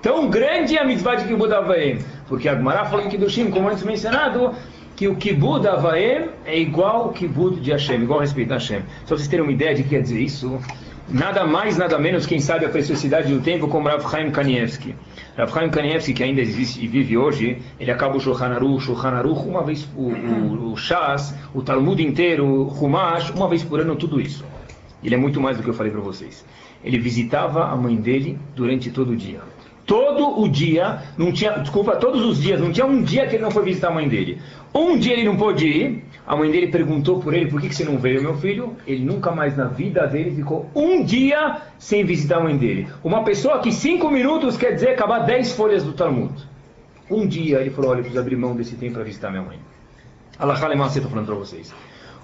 [0.00, 1.98] Tão grande é a mitzvah de Kibbud Avaim.
[2.32, 4.54] Porque a Gemara falou em Kiddushim, como antes mencionado,
[4.96, 8.80] que o Kibbud Avaim é igual ao Kibbud de Hashem, igual respeito a Hashem.
[9.04, 10.58] Só vocês terem uma ideia de que quer dizer isso,
[11.10, 14.94] nada mais, nada menos, quem sabe a preciosidade do tempo, como Rav Chaim Kanievski.
[15.36, 19.10] Rav Chaim Kanievski, que ainda existe e vive hoje, ele acaba o Shulchan Aruch, Shulchan
[19.10, 23.78] Aruch, uma vez, o, o, o Shas, o Talmud inteiro, o Humash, uma vez por
[23.78, 24.42] ano, tudo isso.
[25.04, 26.46] Ele é muito mais do que eu falei para vocês.
[26.82, 29.42] Ele visitava a mãe dele durante todo o dia.
[29.86, 33.42] Todo o dia, não tinha, desculpa, todos os dias, não tinha um dia que ele
[33.42, 34.40] não foi visitar a mãe dele.
[34.72, 37.74] Um dia ele não pôde ir, a mãe dele perguntou por ele, por que, que
[37.74, 38.76] você não veio, meu filho?
[38.86, 42.88] Ele nunca mais na vida dele ficou um dia sem visitar a mãe dele.
[43.02, 46.32] Uma pessoa que cinco minutos quer dizer acabar dez folhas do Talmud.
[47.10, 49.58] Um dia ele falou, olha, eu preciso abrir mão desse tempo para visitar minha mãe.
[50.38, 51.74] Alahá Lemassa, estou falando para vocês.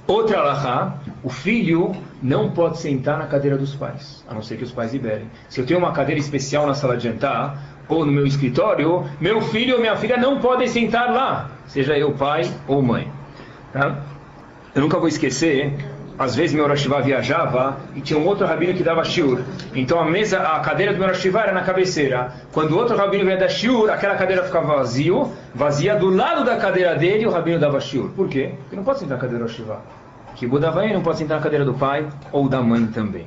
[0.08, 4.64] Outra alahá, o filho não pode sentar na cadeira dos pais, a não ser que
[4.64, 5.30] os pais liberem.
[5.50, 9.42] Se eu tenho uma cadeira especial na sala de jantar, ou no meu escritório, meu
[9.42, 13.12] filho ou minha filha não podem sentar lá, seja eu pai ou mãe.
[13.70, 14.02] Tá?
[14.74, 15.74] Eu nunca vou esquecer,
[16.18, 19.40] às vezes meu Roshivá viajava e tinha um outro rabino que dava shiur.
[19.74, 22.32] Então a mesa, a cadeira do meu Roshivá era na cabeceira.
[22.52, 26.56] Quando o outro rabino vinha dar shiur, aquela cadeira ficava vazio, vazia do lado da
[26.56, 28.10] cadeira dele, o rabino dava shiur.
[28.10, 28.54] Por quê?
[28.62, 29.80] Porque não pode sentar na cadeira do Roshivá.
[30.34, 33.26] Que Budavaí não pode sentar na cadeira do pai ou da mãe também.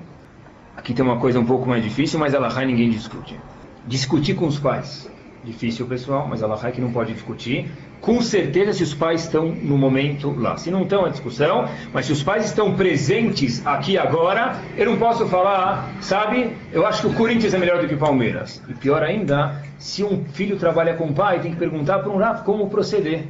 [0.76, 3.40] Aqui tem uma coisa um pouco mais difícil, mas ela ninguém discute.
[3.88, 5.10] Discutir com os pais.
[5.44, 7.72] Difícil, pessoal, mas ela que não pode discutir.
[8.02, 10.58] Com certeza, se os pais estão no momento lá.
[10.58, 11.70] Se não estão, é discussão.
[11.94, 16.58] Mas se os pais estão presentes aqui agora, eu não posso falar, sabe?
[16.74, 18.62] Eu acho que o Corinthians é melhor do que o Palmeiras.
[18.68, 22.18] E pior ainda, se um filho trabalha com o pai, tem que perguntar para um
[22.18, 23.26] Rafa como proceder.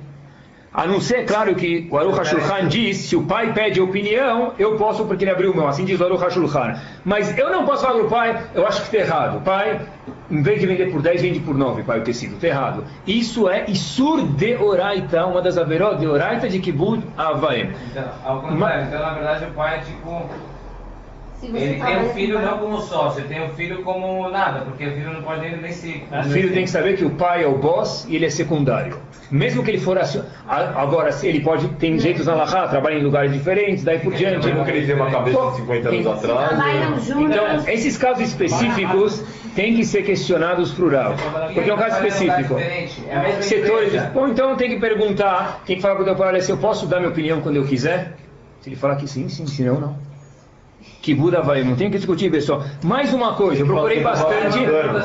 [0.73, 4.77] A não ser, claro, que o Aruch HaShulchan diz, se o pai pede opinião, eu
[4.77, 6.79] posso porque ele abriu mão, assim diz o Aruch HaShulchan.
[7.03, 9.43] Mas eu não posso falar para o pai, eu acho que está errado.
[9.43, 9.81] Pai,
[10.29, 12.35] em vez de vender por 10, vende por 9, pai, o tecido.
[12.35, 12.85] Está errado.
[13.05, 17.73] Isso é Isur de Oraita, uma das averot de Oraita de Kibbud Avaim.
[17.89, 20.29] Então, ao contrário, então na verdade o pai é tipo.
[21.43, 24.91] Ele tem o filho não como sócio, ele tem o filho como nada, porque o
[24.91, 26.03] filho não pode nem, nem se.
[26.11, 28.97] O filho tem que saber que o pai é o boss e ele é secundário.
[29.31, 32.95] Mesmo que ele for assim, a- agora se ele pode tem jeitos na Lahá, trabalha
[32.95, 34.45] em lugares diferentes, daí por diante.
[34.45, 37.05] Mesmo que ele tenha uma cabeça de 50 anos atrás.
[37.05, 37.21] Juntos.
[37.35, 39.23] Então, esses casos específicos
[39.55, 41.15] têm que ser questionados plural.
[41.53, 42.55] Porque é um caso específico.
[42.59, 43.93] É Setores.
[44.13, 46.57] Bom, então tem que perguntar, tem que falar para o teu pai, olha, se eu
[46.57, 48.13] posso dar minha opinião quando eu quiser?
[48.61, 50.10] Se ele falar que sim, sim, se não, não.
[51.01, 52.63] Que Buda vai, não tem que discutir, pessoal.
[52.83, 54.53] Mais uma coisa, eu procurei bastante.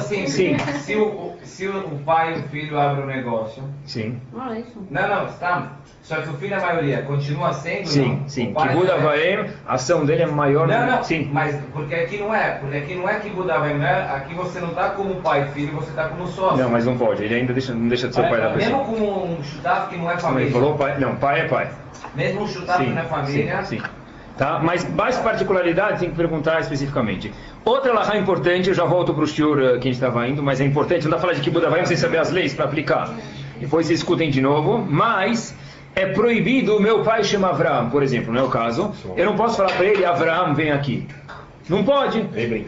[0.02, 0.30] Simples.
[0.30, 3.62] Sim, Se o, se o pai e o filho abrem um negócio.
[3.84, 4.18] sim.
[4.36, 4.86] Olha isso.
[4.90, 5.72] Não, não, está.
[6.02, 7.86] Só que o filho, a maioria, continua sendo.
[7.88, 8.28] Sim, não?
[8.28, 8.54] sim.
[8.54, 8.98] Que Buda é.
[8.98, 10.68] vai, a ação dele é maior.
[10.68, 11.28] Não, não, Sim.
[11.32, 14.08] mas porque aqui não é, porque aqui não é que Buda vai, né?
[14.14, 16.58] aqui você não está como pai e filho, você está como sócio.
[16.62, 17.24] Não, mas não pode.
[17.24, 18.84] Ele ainda deixa, não deixa de ser o pai da Mesmo pessoa.
[18.84, 20.52] como um chutado que não é Ele família.
[20.52, 20.98] falou pai.
[21.00, 21.68] Não, pai é pai.
[22.14, 23.64] Mesmo um chutado que Sim, não é família.
[23.64, 23.84] sim, sim.
[24.36, 24.60] Tá?
[24.62, 27.32] Mas mais particularidades tem que perguntar especificamente.
[27.64, 30.42] Outra lahá importante, eu já volto para o shiur eh, que a gente estava indo,
[30.42, 32.66] mas é importante, não dá falar de que Buda vai sem saber as leis para
[32.66, 33.10] aplicar.
[33.58, 35.54] Depois vocês escutem de novo, mas
[35.94, 38.92] é proibido o meu pai chamar Avram, por exemplo, não é o caso.
[39.16, 41.08] Eu não posso falar para ele, Avram, vem aqui.
[41.68, 42.24] Não pode.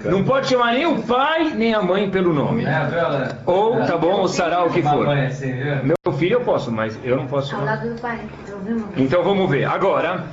[0.06, 2.64] Não pode chamar nem o pai nem a mãe pelo nome.
[2.64, 3.28] É, Alan?
[3.46, 5.06] Ou, tá bom, o sarau, o que for.
[5.08, 5.76] Assim, viu?
[5.84, 7.76] Meu filho eu posso, mas eu não posso Ao chamar.
[7.76, 8.18] lado do pai.
[8.52, 8.84] Ouvimos?
[8.96, 9.66] Então vamos ver.
[9.66, 10.24] Agora,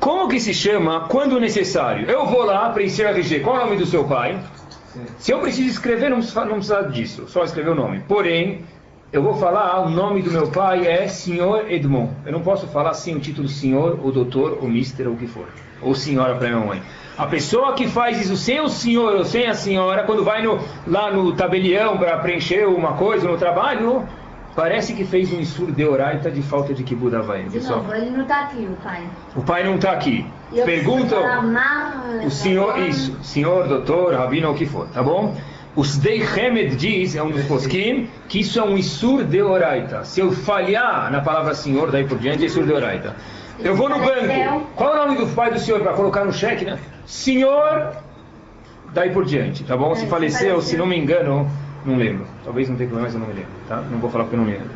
[0.00, 2.08] como que se chama quando necessário?
[2.08, 3.40] Eu vou lá preencher a RG.
[3.40, 4.38] Qual é o nome do seu pai?
[5.18, 7.24] Se eu preciso escrever, não precisa, não precisa disso.
[7.28, 8.00] Só escrever o nome.
[8.08, 8.64] Porém,
[9.12, 12.10] eu vou falar, o nome do meu pai é Senhor Edmond.
[12.26, 15.26] Eu não posso falar sem o título senhor, ou doutor, ou mister, ou o que
[15.26, 15.46] for.
[15.80, 16.82] Ou senhora para minha mãe.
[17.16, 20.58] A pessoa que faz isso sem o senhor ou sem a senhora, quando vai no-
[20.86, 24.06] lá no tabelião para preencher uma coisa no trabalho,
[24.58, 27.78] parece que fez um insur de oraita de falta de kibbutz vai, De pessoal.
[27.80, 29.02] novo, ele não está aqui, o pai.
[29.36, 30.26] O pai não está aqui.
[30.52, 31.20] Eu Perguntam
[32.26, 32.86] o senhor, tá bom?
[32.88, 35.36] isso, senhor, doutor, rabino, o que for, tá bom?
[35.76, 40.02] O Sdei Hemed diz, é um dos poskim, que isso é um Isur de Oraita.
[40.02, 43.14] Se eu falhar na palavra senhor, daí por diante, é Isur de Oraita.
[43.60, 44.66] Eu vou no banco.
[44.74, 46.78] Qual é o nome do pai do senhor para colocar no cheque, né?
[47.06, 47.92] Senhor,
[48.92, 49.94] daí por diante, tá bom?
[49.94, 50.60] Se É, faleceu.
[50.60, 51.48] se não me engano,
[51.88, 52.26] não lembro.
[52.44, 53.82] Talvez não tenha problema, mas eu não me lembro, tá?
[53.90, 54.68] Não vou falar porque eu não lembro.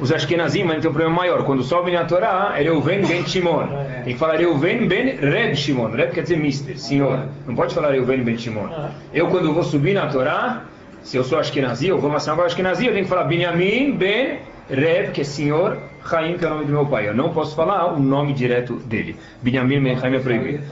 [0.00, 1.44] Os Ashkenazim mas tem um problema maior.
[1.44, 3.66] Quando sobe na Torá, é Reuven ben Shimon.
[4.04, 5.90] Tem que falar Reuven ben Reb Shimon.
[5.90, 7.26] Reb quer dizer mister, senhor.
[7.46, 8.68] Não pode falar Reuven ben Shimon.
[9.12, 10.62] Eu, quando vou subir na Torá,
[11.02, 14.38] se eu sou Ashkenazi, eu vou uma sinagoga Ashkenazi, eu tenho que falar Binyamin ben
[14.70, 15.78] Reb, que é senhor,
[16.08, 17.08] Chaim, que é o nome do meu pai.
[17.08, 19.16] Eu não posso falar o nome direto dele.
[19.42, 20.64] Binyamin ben Chaim é proibido.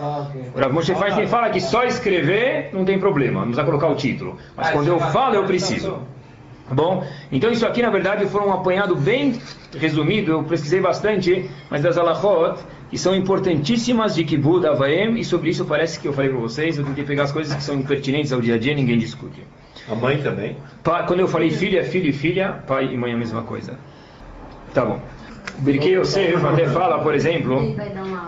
[0.55, 3.95] O Rav Moshe Feinstein fala que só escrever não tem problema, não precisa colocar o
[3.95, 4.37] título.
[4.57, 5.47] Mas Ah, quando eu falo, eu interpretação.
[5.47, 5.99] preciso.
[6.69, 7.07] Tá bom?
[7.31, 9.39] Então isso aqui, na verdade, foi um apanhado bem
[9.79, 12.59] resumido, eu pesquisei bastante, mas das alahot,
[12.91, 16.77] que são importantíssimas de Kibbutz, Avaem, e sobre isso parece que eu falei para vocês,
[16.77, 19.43] eu tentei pegar as coisas que são impertinentes ao dia a dia, ninguém discute.
[19.91, 20.57] A mãe também.
[20.83, 23.43] Pa- quando eu falei filho é filho e filha, pai e mãe é a mesma
[23.43, 23.79] coisa.
[24.75, 25.01] Tá bom.
[25.59, 27.75] Birkei Yosef até fala, por exemplo,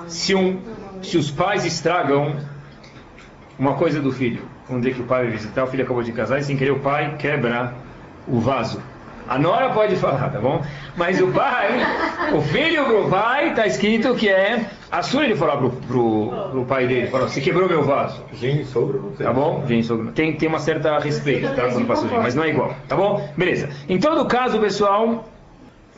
[0.07, 0.61] se, um,
[1.03, 2.37] se os pais estragam
[3.59, 6.13] uma coisa do filho, vamos dizer que o pai vai visitar, o filho acabou de
[6.13, 7.75] casar e sem querer o pai quebra
[8.27, 8.81] o vaso.
[9.29, 10.65] A nora pode falar, tá bom?
[10.97, 11.69] Mas o pai,
[12.33, 16.87] o filho pro pai, tá escrito que é assura ele falar pro, pro, pro pai
[16.87, 18.23] dele, falar, você quebrou meu vaso.
[18.33, 19.27] E sogro, não sei.
[19.27, 19.65] Tá bom?
[19.67, 20.13] Gente, sogro.
[20.13, 21.69] Tem, tem uma certa respeito, tá?
[21.71, 22.75] Quando passa o gente, mas não é igual.
[22.87, 23.29] Tá bom?
[23.37, 23.69] Beleza.
[23.89, 25.25] Em todo caso, pessoal.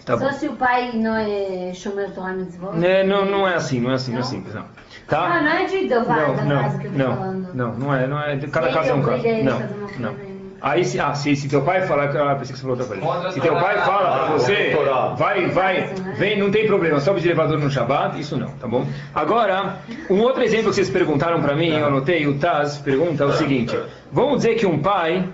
[0.04, 0.26] Tá bom.
[0.26, 2.84] Só se o pai não é Shomer Torah Mitzvot?
[2.84, 4.64] É, não, não é assim, não é assim, não é simples, não.
[5.06, 5.24] Tá?
[5.24, 7.54] Ah, não é de Dovar da não, casa que eu tô não, falando.
[7.54, 8.38] não, não é, não é.
[8.38, 9.26] Cada caso é um caso.
[9.26, 9.60] a Não,
[9.98, 10.29] não.
[10.60, 10.84] Aí.
[10.84, 13.32] Se, ah, se, se teu pai falar, ah, pensei que você falou outra coisa.
[13.32, 14.76] Se teu pai fala pra você,
[15.16, 18.86] vai, vai, vem, não tem problema, sobe de elevador no Shabat, isso não, tá bom?
[19.14, 19.76] Agora,
[20.08, 23.78] um outro exemplo que vocês perguntaram pra mim, eu anotei, o Taz pergunta o seguinte:
[24.12, 25.28] vamos dizer que um pai,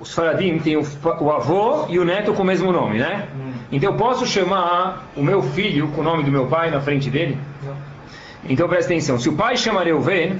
[0.00, 0.82] os Faradim tem o,
[1.20, 3.28] o avô e o neto com o mesmo nome, né?
[3.70, 7.10] Então eu posso chamar o meu filho com o nome do meu pai na frente
[7.10, 7.38] dele?
[8.48, 10.38] Então presta atenção, se o pai chama Reuven,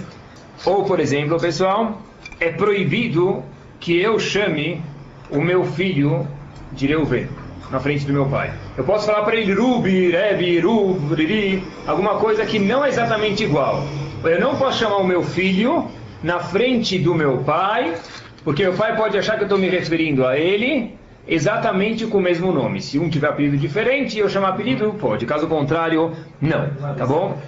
[0.65, 2.01] ou por exemplo, pessoal,
[2.41, 3.43] é proibido
[3.81, 4.83] que eu chame
[5.31, 6.27] o meu filho
[6.73, 7.29] de Reuven
[7.71, 8.53] na frente do meu pai.
[8.77, 13.45] Eu posso falar para ele Rubi, Rebi, Rub, Riri, alguma coisa que não é exatamente
[13.45, 13.85] igual.
[14.25, 15.87] Eu não posso chamar o meu filho
[16.23, 17.95] na frente do meu pai,
[18.43, 22.23] porque meu pai pode achar que eu estou me referindo a ele exatamente com o
[22.23, 22.81] mesmo nome.
[22.81, 25.27] Se um tiver apelido diferente e eu chamar apelido, pode.
[25.27, 26.71] Caso contrário, não.
[26.97, 27.39] Tá bom?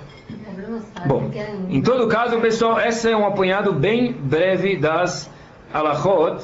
[1.06, 1.30] Bom,
[1.68, 5.30] em todo caso, pessoal, esse é um apanhado bem breve das
[5.72, 6.42] alahot,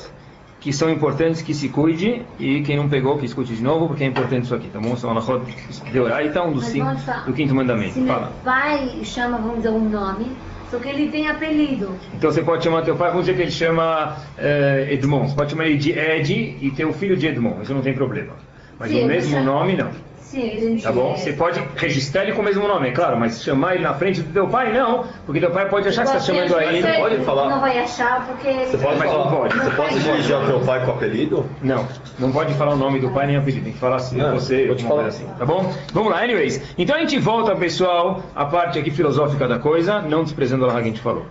[0.60, 4.04] que são importantes que se cuide, e quem não pegou, que escute de novo, porque
[4.04, 4.96] é importante isso aqui, tá bom?
[4.96, 5.44] São alahot
[5.92, 6.90] de Oraita, um dos cinco,
[7.26, 7.94] do quinto mandamento.
[7.94, 8.32] Se meu Fala.
[8.44, 10.32] pai chama, vamos dizer, um nome,
[10.70, 11.94] só que ele tem apelido.
[12.14, 15.50] Então você pode chamar teu pai, vamos dizer que ele chama eh, Edmond, você pode
[15.50, 18.32] chamar ele de Ed e ter o filho de Edmond, isso não tem problema.
[18.78, 19.90] Mas Sim, o mesmo chamo- nome, não.
[20.36, 21.16] Sim, ele Tá bom?
[21.16, 24.20] Você pode registrar ele com o mesmo nome, é claro, mas chamar ele na frente
[24.20, 26.82] do teu pai, não, porque teu pai pode achar que você está chamando a ele.
[26.82, 27.48] Você pode falar?
[27.48, 29.58] Não vai achar porque ele Você pode Mas não pode.
[29.58, 31.46] Você pode dirigir ao teu pai com apelido?
[31.62, 34.34] Não, não pode falar o nome do pai nem apelido, tem que falar assim, Não,
[34.34, 35.06] você, vou te falar.
[35.06, 35.72] assim, tá bom?
[35.94, 36.60] Vamos lá, anyways.
[36.76, 40.78] Então a gente volta, pessoal, à parte aqui filosófica da coisa, não desprezando a que
[40.78, 41.24] a gente falou.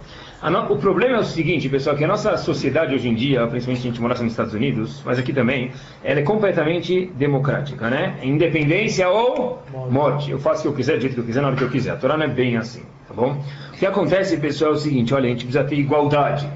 [0.49, 3.81] No- O problema é o seguinte, pessoal, que a nossa sociedade hoje em dia, principalmente
[3.81, 5.71] se a gente morasse nos Estados Unidos, mas aqui também,
[6.03, 8.15] ela é completamente democrática, né?
[8.21, 10.31] Independência ou morte.
[10.31, 11.69] Eu faço o que eu quiser, do jeito que eu quiser, na hora que eu
[11.69, 11.91] quiser.
[11.91, 13.37] A Torá não é bem assim, tá bom?
[13.73, 16.47] O que acontece, pessoal, é o seguinte, olha, a gente precisa ter igualdade.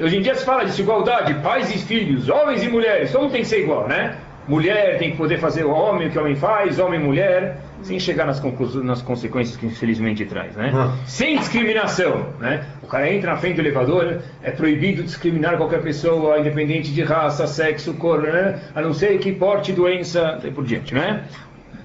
[0.00, 3.32] Hoje em dia se fala disso, igualdade, pais e filhos, homens e mulheres, todo mundo
[3.32, 4.16] tem que ser igual, né?
[4.46, 7.58] mulher tem que poder fazer o homem o que o homem faz, homem e mulher,
[7.82, 8.42] sem chegar nas,
[8.82, 10.72] nas consequências que infelizmente traz, né?
[10.74, 10.94] Ah.
[11.06, 12.66] Sem discriminação, né?
[12.82, 17.46] O cara entra na frente do elevador, é proibido discriminar qualquer pessoa, independente de raça,
[17.46, 18.60] sexo, cor, né?
[18.74, 21.24] A não ser que porte doença, e por diante, né?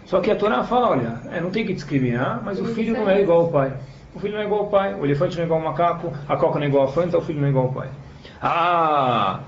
[0.06, 3.10] Só que a Torá fala, olha, é, não tem que discriminar, mas o filho não
[3.10, 3.74] é igual ao pai.
[4.14, 6.38] O filho não é igual ao pai, o elefante não é igual ao macaco, a
[6.38, 7.90] coca não é igual à fanta, o filho não é igual ao pai.
[8.42, 9.40] Ah,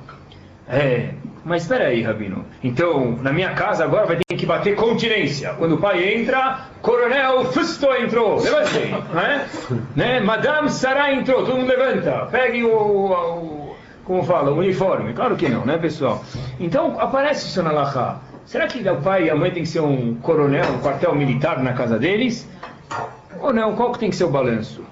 [0.67, 1.13] é,
[1.45, 2.43] mas espera aí, Rabino.
[2.63, 5.53] Então, na minha casa agora vai ter que bater continência.
[5.53, 9.47] Quando o pai entra, Coronel Fusto entrou, levantem, né?
[9.95, 10.19] né?
[10.19, 15.13] Madame Sarah entrou, todo mundo levanta, pegue o, o- como fala, o uniforme.
[15.13, 16.23] Claro que não, né, pessoal?
[16.59, 18.19] Então, aparece isso na Laha.
[18.45, 21.61] Será que o pai e a mãe tem que ser um coronel, um quartel militar
[21.63, 22.47] na casa deles?
[23.39, 23.75] Ou não?
[23.75, 24.83] Qual que tem que ser o balanço?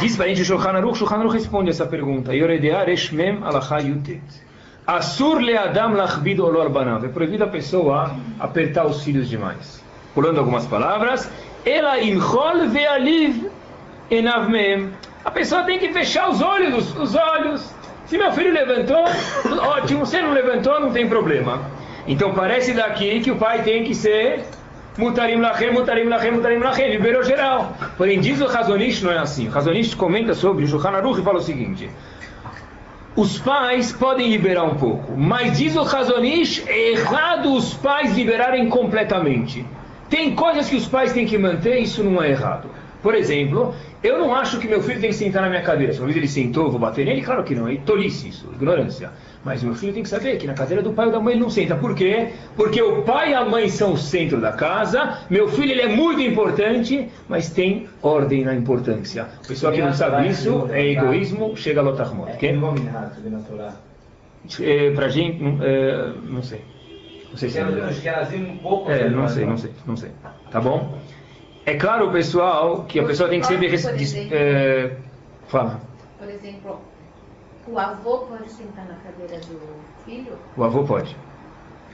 [0.00, 2.34] Diz para a gente o Shulchan Aruch, Shulchan Aruch responde essa pergunta.
[2.34, 4.20] Yoredea Reshmem Alacha Yutet.
[4.86, 7.04] Asur le Adam lachbid olor banav.
[7.04, 9.82] É proibido a pessoa apertar os filhos demais.
[10.14, 11.28] Pulando algumas palavras.
[11.64, 13.50] Ela imchol ve'aliv
[14.10, 14.90] enav mem.
[15.24, 17.74] A pessoa tem que fechar os olhos, os olhos.
[18.06, 19.04] Se meu filho levantou,
[19.76, 20.06] ótimo.
[20.06, 21.60] Se não levantou, não tem problema.
[22.06, 24.44] Então parece daqui que o pai tem que ser
[24.98, 27.76] Mutarim lachem, mutarim lachem, mutarim lachem, liberou geral.
[27.98, 29.46] Porém, diz o Razonish, não é assim.
[29.46, 31.90] O Razonish comenta sobre o Shulchan Aruch e fala o seguinte.
[33.16, 38.68] Os pais podem liberar um pouco, mas diz o Razonish, é errado os pais liberarem
[38.68, 39.64] completamente.
[40.10, 42.68] Tem coisas que os pais têm que manter, isso não é errado.
[43.02, 45.94] Por exemplo, eu não acho que meu filho tem que sentar na minha cadeira.
[45.94, 47.22] Se uma vez ele sentou, vou bater nele?
[47.22, 49.10] Claro que não, é tolice isso, ignorância.
[49.46, 51.40] Mas meu filho tem que saber que na cadeira do pai ou da mãe ele
[51.40, 51.76] não senta.
[51.76, 52.30] Por quê?
[52.56, 55.18] Porque o pai e a mãe são o centro da casa.
[55.30, 59.22] Meu filho ele é muito importante, mas tem ordem na importância.
[59.22, 62.32] A pessoa que não sabe isso é egoísmo, chega a Lotahmot.
[62.32, 62.36] É.
[64.60, 66.60] É, pra gente, não, é, não sei.
[67.30, 68.90] Não sei se é um pouco.
[68.90, 70.10] É, não sei, não sei, não sei.
[70.50, 70.98] Tá bom?
[71.64, 73.68] É claro, pessoal, que a pessoa tem que sempre.
[74.34, 74.96] é,
[75.46, 75.80] fala.
[76.18, 76.80] Por exemplo,
[77.68, 79.60] o avô pode sentar na cadeira do
[80.04, 80.32] filho?
[80.56, 81.16] O avô pode.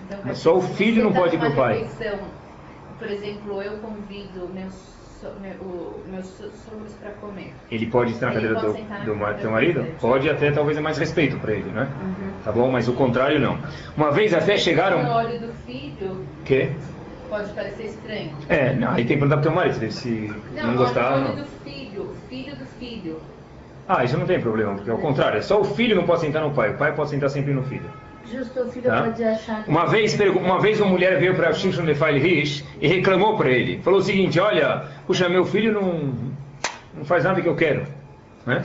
[0.05, 1.79] Então, Mas só o filho não sentar pode ir pro numa pai.
[1.79, 2.19] refeição,
[2.99, 4.75] Por exemplo, eu convido meus,
[5.41, 7.53] meu- o- meus sogros para comer.
[7.69, 9.87] Ele pode estar na Ele cadeira do, na do teu do marido?
[10.01, 11.89] Pode até talvez é mais respeito para ele, né?
[12.01, 12.33] Uhum.
[12.45, 12.71] Tá bom?
[12.71, 13.59] Mas o contrário não.
[13.97, 14.99] Uma vez até chegaram.
[15.17, 16.71] olho do filho Quê?
[17.29, 18.31] pode parecer estranho.
[18.49, 21.15] É, não, aí tem que perguntar pro teu marido se Não, não no gostar.
[21.15, 21.37] olho Não.
[21.37, 23.21] do filho, o filho do filho.
[23.89, 26.43] Ah, isso não tem problema, porque ao contrário, é só o filho não pode sentar
[26.43, 27.91] no pai, o pai pode sentar sempre no filho.
[28.31, 29.03] Justo o filho Tá?
[29.03, 29.65] pode achar.
[29.67, 33.83] Uma vez, uma vez uma mulher veio para Shimshon Lefail Rish e reclamou para ele.
[33.83, 36.15] Falou o seguinte, olha, puxa, meu filho não,
[36.97, 37.85] não faz nada que eu quero.
[38.47, 38.63] Né?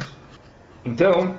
[0.86, 1.36] Então,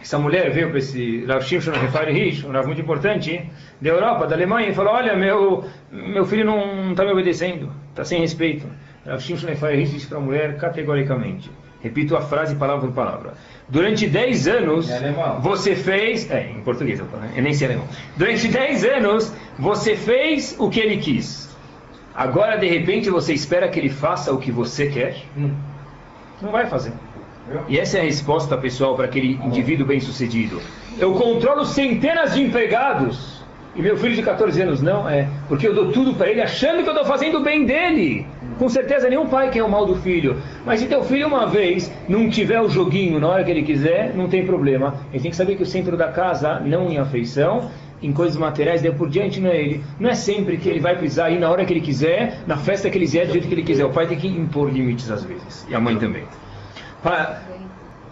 [0.00, 3.50] essa mulher veio para esse Rav Shimshon Lefail Rish, um Rav muito importante,
[3.80, 8.04] da Europa, da Alemanha, e falou, olha, meu, meu filho não está me obedecendo, está
[8.04, 8.66] sem respeito.
[9.06, 11.50] Rav Shimshon Lefail Rish disse para a mulher categoricamente,
[11.82, 13.34] repito a frase palavra por palavra,
[13.68, 14.88] durante 10 anos,
[15.40, 17.32] você fez, é, em português, eu, né?
[17.36, 17.86] nem sei alemão.
[18.16, 21.48] Durante 10 anos, você fez o que ele quis.
[22.14, 25.16] Agora, de repente, você espera que ele faça o que você quer?
[25.36, 25.54] Hum.
[26.42, 26.92] Não vai fazer.
[27.68, 30.60] E essa é a resposta, pessoal, para aquele indivíduo bem-sucedido.
[30.98, 33.39] Eu controlo centenas de empregados.
[33.76, 36.82] E meu filho de 14 anos não, é porque eu dou tudo para ele achando
[36.82, 38.26] que eu estou fazendo o bem dele.
[38.58, 40.36] Com certeza nenhum pai quer o mal do filho.
[40.66, 44.12] Mas se teu filho uma vez não tiver o joguinho na hora que ele quiser,
[44.14, 44.94] não tem problema.
[45.12, 47.70] Ele tem que saber que o centro da casa, não em afeição,
[48.02, 49.84] em coisas materiais, daí por diante não é ele.
[49.98, 52.90] Não é sempre que ele vai precisar ir na hora que ele quiser, na festa
[52.90, 53.84] que ele quiser, do jeito que ele quiser.
[53.84, 55.66] O pai tem que impor limites às vezes.
[55.68, 56.24] E a mãe também.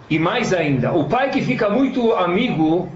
[0.09, 2.89] E mais ainda, o pai que fica muito amigo,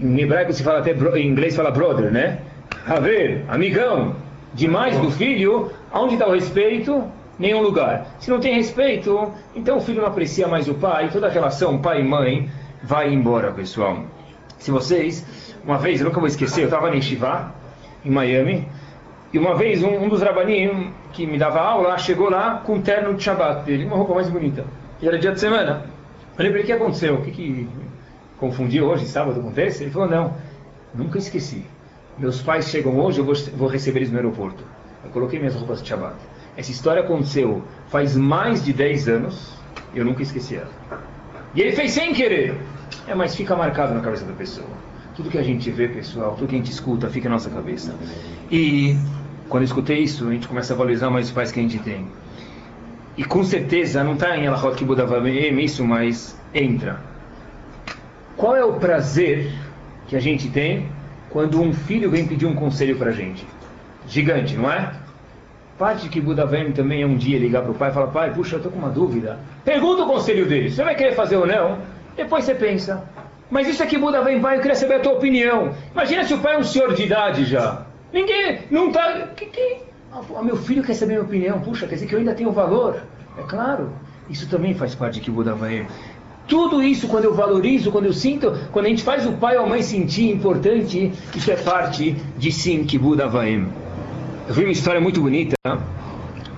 [0.00, 2.38] em hebraico se fala até, em inglês fala brother, né?
[2.86, 4.16] A ver, amigão,
[4.54, 7.04] demais do filho, aonde está o respeito?
[7.38, 8.06] Nenhum lugar.
[8.18, 11.78] Se não tem respeito, então o filho não aprecia mais o pai, toda a relação
[11.78, 12.50] pai e mãe
[12.82, 14.04] vai embora, pessoal.
[14.58, 17.52] Se vocês, uma vez, eu nunca vou esquecer, eu estava em Shiva,
[18.04, 18.66] em Miami,
[19.32, 22.80] e uma vez um, um dos rabanim que me dava aula chegou lá com um
[22.80, 24.64] terno de Shabbat dele, uma roupa mais bonita.
[25.00, 25.84] E era dia de semana.
[26.38, 27.68] Eu lembrei o que aconteceu, o que, que
[28.38, 29.84] confundiu hoje, sábado acontece?
[29.84, 30.34] Ele falou, não,
[30.94, 31.64] nunca esqueci.
[32.18, 34.64] Meus pais chegam hoje, eu vou, vou receber eles no aeroporto.
[35.04, 36.16] Eu coloquei minhas roupas de Shabbat.
[36.56, 39.54] Essa história aconteceu faz mais de 10 anos,
[39.94, 40.70] eu nunca esqueci ela.
[41.54, 42.58] E ele fez sem querer.
[43.06, 44.68] É, mas fica marcado na cabeça da pessoa.
[45.14, 47.94] Tudo que a gente vê, pessoal, tudo que a gente escuta, fica na nossa cabeça.
[48.50, 48.96] E
[49.48, 51.78] quando eu escutei isso, a gente começa a valorizar mais os pais que a gente
[51.78, 52.06] tem.
[53.16, 57.00] E com certeza, não está em Alahot Kibudavavim isso, mas entra.
[58.36, 59.50] Qual é o prazer
[60.08, 60.88] que a gente tem
[61.30, 63.46] quando um filho vem pedir um conselho para gente.
[64.08, 64.92] Gigante, não é?
[65.78, 68.32] Parte que Buda vem também é um dia ligar para o pai e falar, pai,
[68.32, 69.38] puxa, eu estou com uma dúvida.
[69.64, 71.78] Pergunta o conselho dele, você vai querer fazer ou não?
[72.16, 73.04] Depois você pensa.
[73.50, 75.74] Mas isso aqui Buda vem, pai, eu queria saber a tua opinião.
[75.92, 77.84] Imagina se o pai é um senhor de idade já.
[78.12, 79.28] Ninguém, não tá...
[79.36, 79.76] Que, que...
[80.10, 81.60] Ah, meu filho quer saber minha opinião.
[81.60, 83.02] Puxa, quer dizer que eu ainda tenho valor.
[83.36, 83.92] É claro,
[84.30, 85.86] isso também faz parte de Buda vem.
[86.46, 89.64] Tudo isso, quando eu valorizo, quando eu sinto, quando a gente faz o pai ou
[89.64, 93.66] a mãe sentir importante, isso é parte de sim que Buda Vaem.
[94.46, 95.56] Eu vi uma história muito bonita.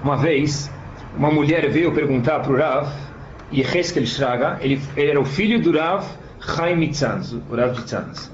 [0.02, 0.70] Uma vez,
[1.16, 2.88] uma mulher veio perguntar para o Rav,
[3.50, 6.04] Yeheskel Shraga, ele, ele era o filho do Rav
[6.38, 8.30] Chaim Mitzanz, o Rav de Tzanz.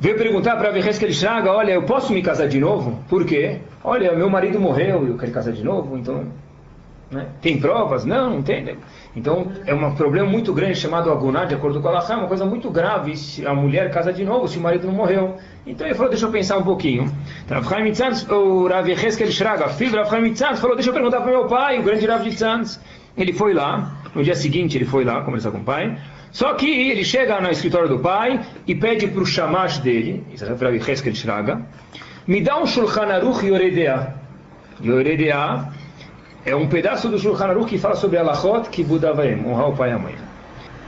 [0.00, 2.98] Veio perguntar para Yeheskel Shraga, olha, eu posso me casar de novo?
[3.08, 3.60] Por quê?
[3.84, 6.26] Olha, meu marido morreu e eu quero casar de novo, então...
[7.12, 7.26] Né?
[7.42, 8.06] Tem provas?
[8.06, 8.78] Não, não tem.
[9.14, 12.26] Então, é um problema muito grande chamado aguná, de acordo com a Allah, é uma
[12.26, 15.36] coisa muito grave se a mulher casa de novo, se o marido não morreu.
[15.66, 17.12] Então ele falou, deixa eu pensar um pouquinho.
[17.50, 21.82] Rav Chaim o Shraga, filho do Rav falou, deixa eu perguntar para meu pai, o
[21.82, 22.80] grande Rav Mitzanz.
[23.14, 25.98] Ele foi lá, no dia seguinte ele foi lá conversar com o pai,
[26.30, 30.46] só que ele chega no escritório do pai e pede para o shamash dele, isso
[30.46, 31.60] é Shraga,
[32.26, 34.14] me dá um Shulchan Aruch Yoredea.
[34.82, 35.68] Yoredea
[36.44, 39.76] é um pedaço do Shulchan Aruch que fala sobre Alachot que Buda vai honrar o
[39.76, 40.14] pai e a mãe.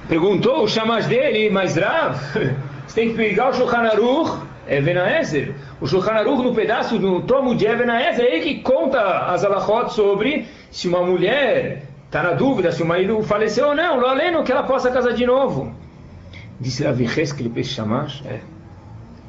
[0.08, 2.18] Perguntou o chamash dele, mas Rav,
[2.86, 4.38] você tem que pegar o Shulchan Aruch,
[4.68, 5.54] Even Ezer.
[5.80, 9.44] O Shulchan Aruch no pedaço, no tomo de Even Ezer, é ele que conta as
[9.44, 14.44] Alachot sobre se uma mulher está na dúvida se o marido faleceu ou não, aleno
[14.44, 15.72] que ela possa casar de novo.
[16.60, 18.40] Disse Rav que ele fez chamash, é.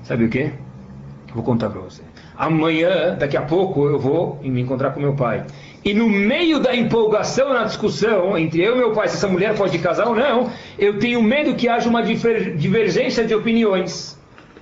[0.04, 0.52] Sabe o que?
[1.34, 2.04] Vou contar para você.
[2.38, 5.46] Amanhã, daqui a pouco, eu vou me encontrar com meu pai.
[5.86, 9.56] E no meio da empolgação na discussão entre eu e meu pai, se essa mulher
[9.56, 14.18] pode casar ou não, eu tenho medo que haja uma divergência de opiniões.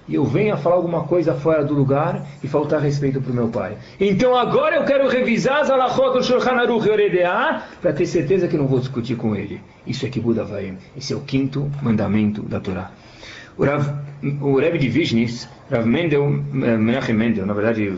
[0.06, 3.48] E eu venha falar alguma coisa fora do lugar e faltar respeito para o meu
[3.48, 3.78] pai.
[3.98, 9.16] Então agora eu quero revisar as alachot do para ter certeza que não vou discutir
[9.16, 9.62] com ele.
[9.88, 10.78] Isso é que Buda vai.
[10.98, 12.92] Esse é o quinto mandamento da Torá.
[13.58, 13.88] O, Rav,
[14.42, 17.90] o Rebbe de Vishnis, Rav Mendel, eh, Menachem Mendel, na verdade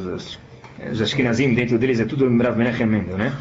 [0.92, 3.34] os Ashkenazim, dentro deles é tudo Rav Menachem Mendel, né?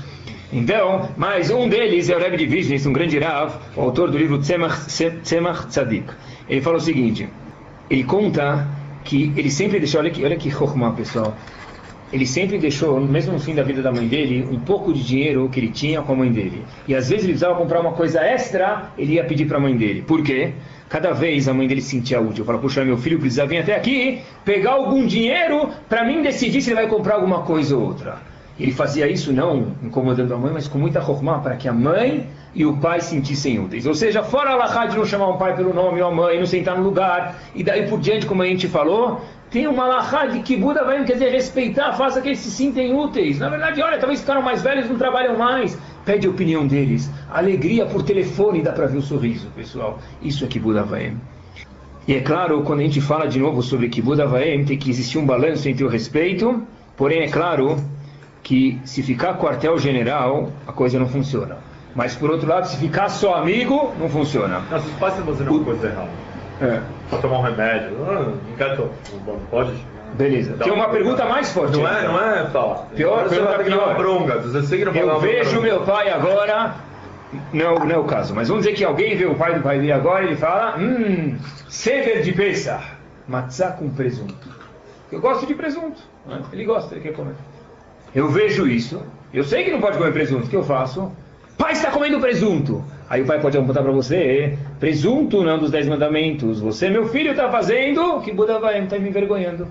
[0.53, 4.17] Então, mas um deles é o Rebbe de Vizhnitz, um grande Rav, o autor do
[4.17, 6.07] livro Tzemach, Tzadik.
[6.49, 7.29] Ele fala o seguinte,
[7.91, 8.69] ele conta
[9.03, 11.37] que ele sempre deixou, olha que, olha que chokhmah, pessoal,
[12.15, 15.49] ele sempre deixou, mesmo no fim da vida da mãe dele, um pouco de dinheiro
[15.49, 16.65] que ele tinha com a mãe dele.
[16.87, 19.77] E às vezes ele precisava comprar uma coisa extra, ele ia pedir para a mãe
[19.77, 20.03] dele.
[20.03, 20.53] Por quê?
[20.89, 22.45] Cada vez a mãe dele se sentia útil.
[22.45, 26.71] Fala, puxa, meu filho precisa vir até aqui, pegar algum dinheiro para mim decidir se
[26.71, 28.19] ele vai comprar alguma coisa ou outra.
[28.59, 32.29] Ele fazia isso não incomodando a mãe, mas com muita rohmá, para que a mãe
[32.55, 33.85] e o pai sentissem úteis.
[33.85, 36.47] Ou seja, fora a de não chamar um pai pelo nome ou a mãe, não
[36.47, 39.21] sentar no lugar, e daí por diante, como a gente falou,
[39.55, 42.93] tem uma lahá de que Buda vai quer dizer respeitar, faça que eles se sintem
[42.93, 43.39] úteis.
[43.39, 45.79] Na verdade, olha, talvez ficaram mais velhos, não trabalham mais.
[46.05, 47.09] Pede a opinião deles.
[47.31, 50.01] Alegria por telefone, dá para ver o sorriso, pessoal.
[50.21, 51.15] Isso é que Buda vai.
[52.09, 54.91] E é claro, quando a gente fala de novo sobre que Buda vai, tem que
[54.91, 57.77] existir um balanço entre o respeito, porém é claro
[58.43, 61.59] que se ficar quartel-general, a coisa não funciona.
[61.95, 64.63] Mas por outro lado, se ficar só amigo, não funciona.
[64.69, 66.34] Mas os pais estão fazendo uma coisa errada.
[66.65, 66.83] É.
[67.11, 67.97] Pra tomar um remédio.
[68.09, 68.33] Ah,
[68.79, 68.91] não
[69.27, 69.73] não pode.
[70.15, 70.55] Beleza.
[70.63, 71.77] Tem uma pergunta mais forte.
[71.77, 72.13] Não é, então.
[72.13, 72.87] não é falar.
[72.95, 73.97] Pior, você pergunta pior.
[73.97, 74.39] bronca.
[74.39, 76.75] Você que não Eu vejo meu pai agora.
[77.53, 79.79] Não, não é o caso, mas vamos dizer que alguém vê o pai do pai
[79.79, 81.37] dele agora e ele fala: Hum,
[81.69, 82.85] seder de Pesach,
[83.27, 84.49] matzá com presunto.
[85.11, 86.01] Eu gosto de presunto.
[86.27, 86.41] né?
[86.53, 87.35] Ele gosta, ele quer comer.
[88.15, 89.03] Eu vejo isso,
[89.33, 91.11] eu sei que não pode comer presunto, o que eu faço?
[91.59, 92.85] Pai está comendo presunto.
[93.09, 96.61] Aí o pai pode apontar para você: presunto não é dos dez mandamentos.
[96.61, 99.69] Você, meu filho, está fazendo que Buda vai, está me envergonhando.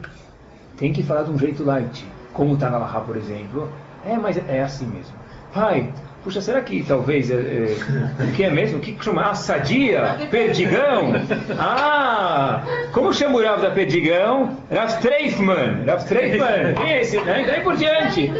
[0.77, 3.69] Tem que falar de um jeito light, como está na Lahá, por exemplo.
[4.05, 5.13] É, mas é assim mesmo.
[5.53, 5.87] Pai,
[6.23, 7.29] puxa, será que talvez.
[7.31, 8.77] É, é, o que é mesmo?
[8.79, 9.29] O que chama?
[9.29, 10.17] Ah, sadia?
[10.31, 11.13] Perdigão?
[11.59, 12.63] Ah!
[12.91, 14.57] Como chama o Rav da Perdigão?
[14.71, 15.83] Rav Treifman.
[15.85, 16.75] Rav Treifman.
[16.85, 17.19] É esse?
[17.21, 17.45] Né?
[17.47, 18.31] Daí por diante.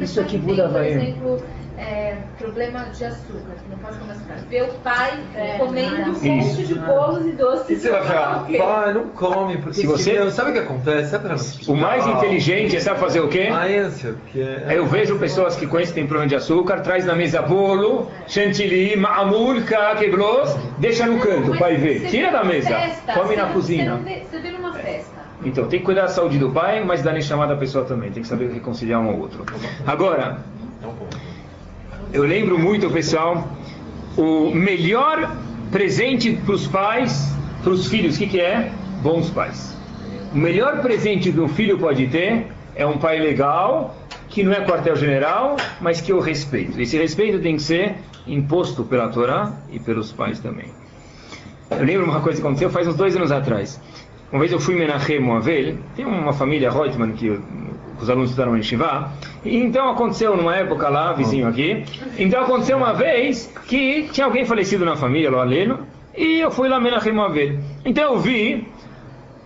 [0.00, 1.14] Isso aqui que Buda vai- é,
[2.38, 4.34] problema de açúcar, que não pode comer açúcar.
[4.48, 7.70] Vê o pai É, comendo um monte de bolos e doces.
[7.70, 8.58] E você vai falar, o quê?
[8.58, 11.10] pai, não come, porque Se você- senão- sabe o que acontece?
[11.10, 11.28] Sabe
[11.68, 13.48] O mais inteligente, sabe fazer o quê?
[13.52, 16.80] A ânsia, porque é- Aí eu vejo pessoas que conhecem que têm problema de açúcar,
[16.80, 22.00] traz na mesa bolo, chantilly, ma'amul, queblos, deixa no canto, o pai vê.
[22.08, 23.84] Tira da mesa, festa, come na não- cozinha.
[23.84, 25.18] Você, não vê, numa festa.
[25.44, 28.10] Então, tem que cuidar da saúde do pai, mas da chamada da pessoa também.
[28.10, 29.44] Tem que saber reconciliar um ao outro.
[29.86, 30.38] Agora,
[32.12, 33.48] eu lembro muito, pessoal,
[34.16, 35.36] o melhor
[35.70, 37.32] presente para os pais,
[37.62, 38.72] para os filhos, o que, que é?
[39.02, 39.76] Bons pais.
[40.32, 43.96] O melhor presente que um filho pode ter é um pai legal,
[44.28, 46.80] que não é quartel-general, mas que eu respeito.
[46.80, 47.96] Esse respeito tem que ser
[48.26, 50.72] imposto pela Torá e pelos pais também.
[51.70, 53.80] Eu lembro uma coisa que aconteceu faz uns dois anos atrás.
[54.30, 57.40] Uma vez eu fui em Menachem Moavel, tem uma família Reutemann que
[58.00, 59.10] os alunos estudaram em Shivá,
[59.42, 61.82] e então aconteceu numa época lá, vizinho aqui,
[62.18, 65.80] então aconteceu uma vez que tinha alguém falecido na família, lá aleno,
[66.14, 67.58] e eu fui lá em Menachem Moavel.
[67.84, 68.68] Então eu vi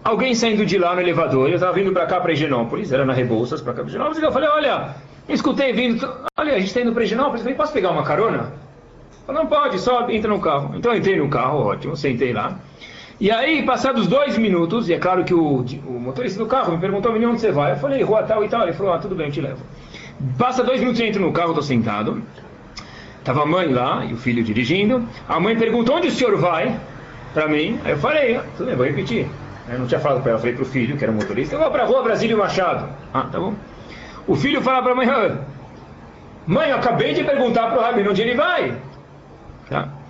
[0.02, 3.12] alguém saindo de lá no elevador, eu estava vindo para cá, para Higienópolis, era na
[3.12, 4.96] Rebouças, para cá, para Higienópolis, e eu falei, olha,
[5.28, 8.52] escutei vindo, olha, a gente está indo para Higienópolis, eu falei, posso pegar uma carona?
[9.24, 10.74] Falei, não pode, sobe, entra no carro.
[10.76, 12.58] Então eu entrei no carro, ótimo, sentei lá.
[13.22, 16.78] E aí, passados dois minutos, e é claro que o, o motorista do carro me
[16.78, 17.70] perguntou, menino, onde você vai?
[17.70, 18.64] Eu falei, rua tal e tal.
[18.64, 19.64] Ele falou, ah, tudo bem, eu te levo.
[20.36, 22.20] Passa dois minutos, eu entro no carro, estou sentado.
[23.22, 25.08] Tava a mãe lá e o filho dirigindo.
[25.28, 26.76] A mãe perguntou, onde o senhor vai?
[27.32, 27.78] Para mim.
[27.84, 29.28] Aí eu falei, ah, tudo bem, vou repetir.
[29.68, 31.70] Eu não tinha falado para ela, falei para o filho, que era motorista, eu vou
[31.70, 32.88] para a rua Brasília Machado.
[33.14, 33.54] Ah, tá bom.
[34.26, 35.36] O filho fala para a mãe, ah,
[36.44, 38.76] mãe, eu acabei de perguntar para o Rabino onde ele vai.
[39.70, 40.01] Tá?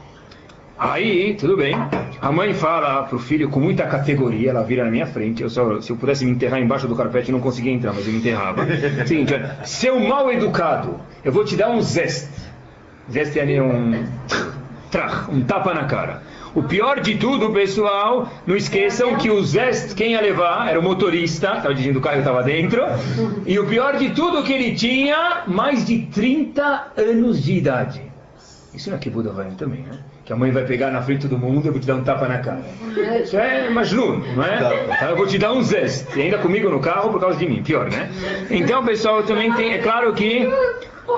[0.83, 1.77] Aí, tudo bem.
[2.21, 5.41] A mãe fala pro filho com muita categoria, ela vira na minha frente.
[5.41, 8.05] Eu só, se eu pudesse me enterrar embaixo do carpete, eu não conseguia entrar, mas
[8.05, 8.67] eu me enterrava.
[9.07, 9.33] Seguinte,
[9.65, 12.29] seu mal educado, eu vou te dar um zest.
[13.09, 14.05] Zest é um,
[14.91, 16.25] trach, um tapa na cara.
[16.53, 20.83] O pior de tudo, pessoal, não esqueçam que o Zest, quem ia levar, era o
[20.83, 22.83] motorista, estava dirigindo o carro estava dentro.
[23.47, 28.03] E o pior de tudo, que ele tinha mais de 30 anos de idade.
[28.75, 29.99] Isso não é que Buda vai também, né?
[30.33, 32.03] Que a mãe vai pegar na frente do mundo e eu vou te dar um
[32.03, 32.63] tapa na cara.
[33.23, 34.57] Isso é Majnun, não é?
[34.57, 36.07] Tá, Eu vou te dar um zest.
[36.17, 37.63] E ainda comigo no carro por causa de mim.
[37.63, 38.11] Pior, né?
[38.51, 39.75] Então, pessoal, também tem...
[39.75, 40.49] É claro que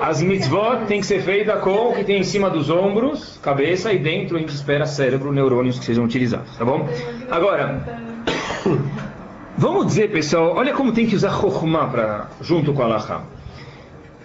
[0.01, 3.93] as mitzvot tem que ser feita com o que tem em cima dos ombros, cabeça
[3.93, 6.85] e dentro a gente espera cérebro, neurônios que sejam utilizados, tá bom?
[7.31, 7.81] Agora,
[9.57, 13.23] vamos dizer, pessoal, olha como tem que usar chokhmah junto com a Allahá.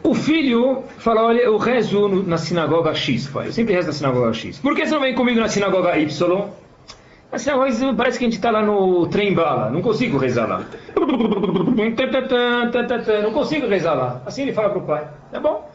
[0.03, 3.49] O filho fala, olha, eu rezo na sinagoga X, pai.
[3.49, 4.59] Eu sempre rezo na sinagoga X.
[4.59, 6.49] Por que você não vem comigo na sinagoga Y?
[7.31, 9.71] Na sinagoga parece que a gente está lá no trem bala.
[9.71, 10.65] Não consigo rezar lá.
[13.23, 14.23] Não consigo rezar lá.
[14.25, 15.07] Assim ele fala para o pai.
[15.31, 15.71] Tá bom.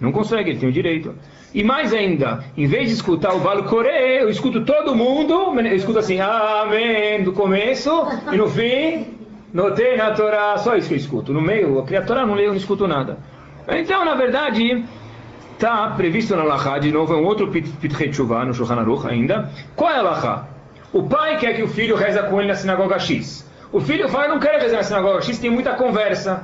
[0.00, 1.14] Não consegue, ele tem o direito.
[1.54, 5.76] E mais ainda, em vez de escutar o Valo Coré, eu escuto todo mundo, eu
[5.76, 7.90] escuto assim, Amém, do começo,
[8.30, 9.06] e no fim,
[9.52, 11.32] notei na Torá, só isso que eu escuto.
[11.32, 13.18] No meio, a criatura não leio, não escuto nada.
[13.68, 14.84] Então, na verdade,
[15.52, 19.50] está previsto na Laha, de novo, é um outro Pitchet Tshuva, no Shulchan Aruch ainda.
[19.76, 20.48] Qual é a Laha?
[20.92, 23.46] O pai quer que o filho reza com ele na sinagoga X.
[23.70, 26.42] O filho fala, não quero rezar na sinagoga X, tem muita conversa.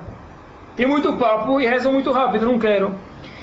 [0.77, 2.95] Tem muito papo e rezam muito rápido, não quero.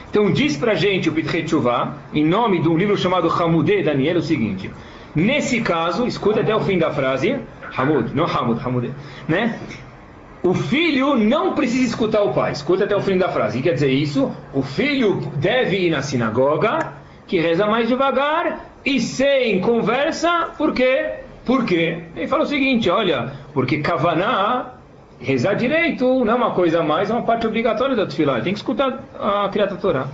[0.09, 4.17] Então diz pra gente o Pitchet Tshuva, em nome de um livro chamado Hamudé Daniel,
[4.17, 4.69] o seguinte.
[5.15, 7.39] Nesse caso, escuta até o fim da frase,
[7.75, 8.89] Hamud, não Hamud, Hamudé,
[9.27, 9.59] né?
[10.43, 12.51] O filho não precisa escutar o pai.
[12.51, 13.59] Escuta até o fim da frase.
[13.59, 14.31] O que quer dizer isso?
[14.53, 16.93] O filho deve ir na sinagoga,
[17.27, 20.49] que reza mais devagar e sem conversa.
[20.57, 21.11] Por quê?
[21.45, 22.03] Por quê?
[22.15, 24.73] Ele fala o seguinte, olha, porque Kavaná,
[25.19, 28.41] rezar direito, não é uma coisa a mais, é uma parte obrigatória da Tfilah.
[28.41, 30.07] Tem que escutar a Kriyat Torá.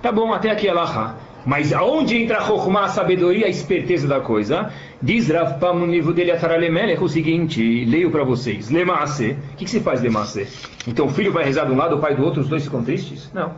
[0.00, 1.16] Tá bom, até aqui Alahá.
[1.46, 4.72] Mas aonde entra a Chokhmah, a sabedoria, a esperteza da coisa?
[5.00, 8.68] Diz Rav Pam no livro dele Ataralemele o seguinte, leio para vocês.
[8.68, 9.36] Lemaase.
[9.52, 10.48] O que, que se faz Lemaase?
[10.88, 12.82] Então o filho vai rezar de um lado, o pai do outro, os dois ficam
[12.82, 13.30] tristes?
[13.32, 13.52] Não.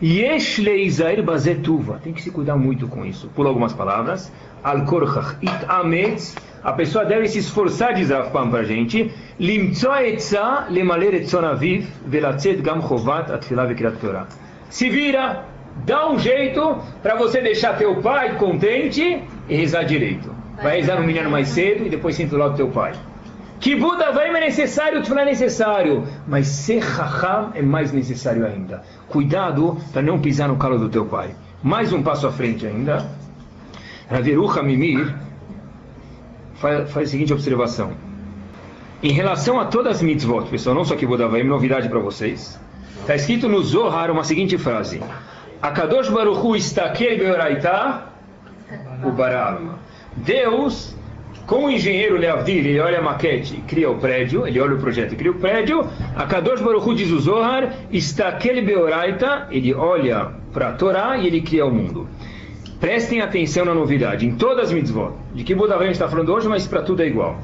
[0.00, 2.00] Yesh leizair bazetuva.
[2.04, 3.28] Tem que se cuidar muito com isso.
[3.34, 4.32] Por algumas palavras.
[4.62, 6.34] Al korchach it.
[6.62, 9.10] A pessoa deve se esforçar, diz Rav Pam para a gente.
[9.40, 13.28] Limtzoa etza lemaler etzon aviv velatzet gam chovat
[13.68, 14.26] vekrat Torah.
[14.70, 15.44] Se vira,
[15.84, 20.34] dá um jeito para você deixar teu pai contente e rezar direito.
[20.62, 22.92] Vai rezar no menino mais cedo e depois senta lá do teu pai.
[23.60, 28.82] Que Buda vai é necessário, Tefilá é necessário, mas ser Raham é mais necessário ainda.
[29.08, 31.34] Cuidado para não pisar no calo do teu pai.
[31.62, 33.08] Mais um passo à frente ainda.
[34.10, 35.14] Raverucha Mimir
[36.56, 37.92] faz, faz a seguinte observação.
[39.02, 42.60] Em relação a todas as mitzvot, pessoal, não só que Buda vai, novidade para vocês.
[43.00, 45.00] Está escrito no Zohar uma seguinte frase.
[45.64, 48.02] Akadosh Baruch Hu istakel beoraita
[49.02, 49.78] o baralma.
[50.14, 50.94] Deus,
[51.46, 54.78] como o engenheiro Leavdil, ele olha a maquete e cria o prédio, ele olha o
[54.78, 60.32] projeto e cria o prédio, Akadosh Baruch Hu diz o Zohar, istakel beoraita, ele olha
[60.52, 62.06] para a Torá e ele cria o mundo.
[62.78, 65.14] Prestem atenção na novidade, em todas as mitzvot.
[65.34, 67.38] De que Buda a gente está falando hoje, mas para tudo é igual.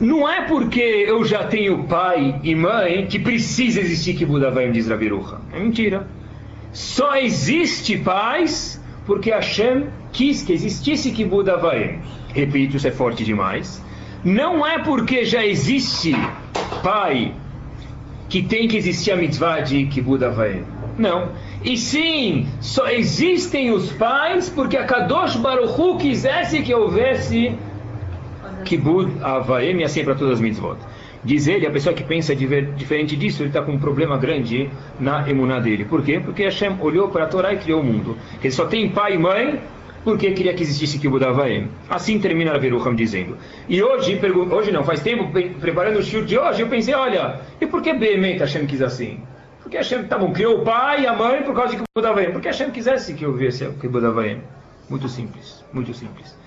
[0.00, 4.88] Não é porque eu já tenho pai e mãe que precisa existir que Buda diz
[4.88, 5.36] Rabirucha.
[5.52, 6.06] É mentira.
[6.76, 11.98] Só existe paz porque Hashem quis que existisse Buda vai.
[12.34, 13.82] Repito, isso é forte demais.
[14.22, 16.14] não é porque já existe
[16.82, 17.32] pai
[18.28, 20.64] que tem que existir a mitzvah de Kibbud Avaim.
[20.98, 21.30] Não.
[21.64, 27.54] E sim, só existem os pais porque a Kadosh Baruch Hu quisesse que houvesse
[28.66, 30.76] Kibbud Avaim e assim para todas as mitzvot.
[31.26, 34.70] Diz ele, a pessoa que pensa diferente disso, ele está com um problema grande
[35.00, 35.84] na emuná dele.
[35.84, 36.20] Por quê?
[36.24, 38.16] Porque Hashem olhou para a Torá e criou o mundo.
[38.40, 39.60] Ele só tem pai e mãe,
[40.04, 41.66] porque queria que existisse Kibbud Avaim.
[41.90, 43.36] Assim termina a Verucham dizendo.
[43.68, 44.20] E hoje,
[44.52, 47.82] hoje não, faz tempo, pre- preparando o shiur de hoje, eu pensei, olha, e por
[47.82, 49.18] que Behemet Hashem quis assim?
[49.60, 52.30] Porque Hashem, tá bom, criou o pai e a mãe por causa de Kibbud Avaim.
[52.30, 54.42] Porque Hashem quisesse que houvesse o Kibbud Avaim.
[54.88, 56.38] Muito simples, muito simples.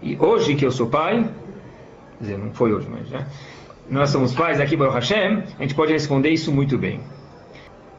[0.00, 1.22] E hoje que eu sou pai,
[2.16, 3.26] quer dizer, não foi hoje, mas já.
[3.90, 7.00] Nós somos pais aqui, Baruch Hashem, a gente pode responder isso muito bem.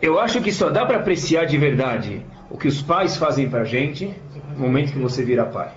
[0.01, 3.61] Eu acho que só dá para apreciar de verdade o que os pais fazem para
[3.61, 4.13] a gente
[4.57, 5.69] no momento que você vira pai.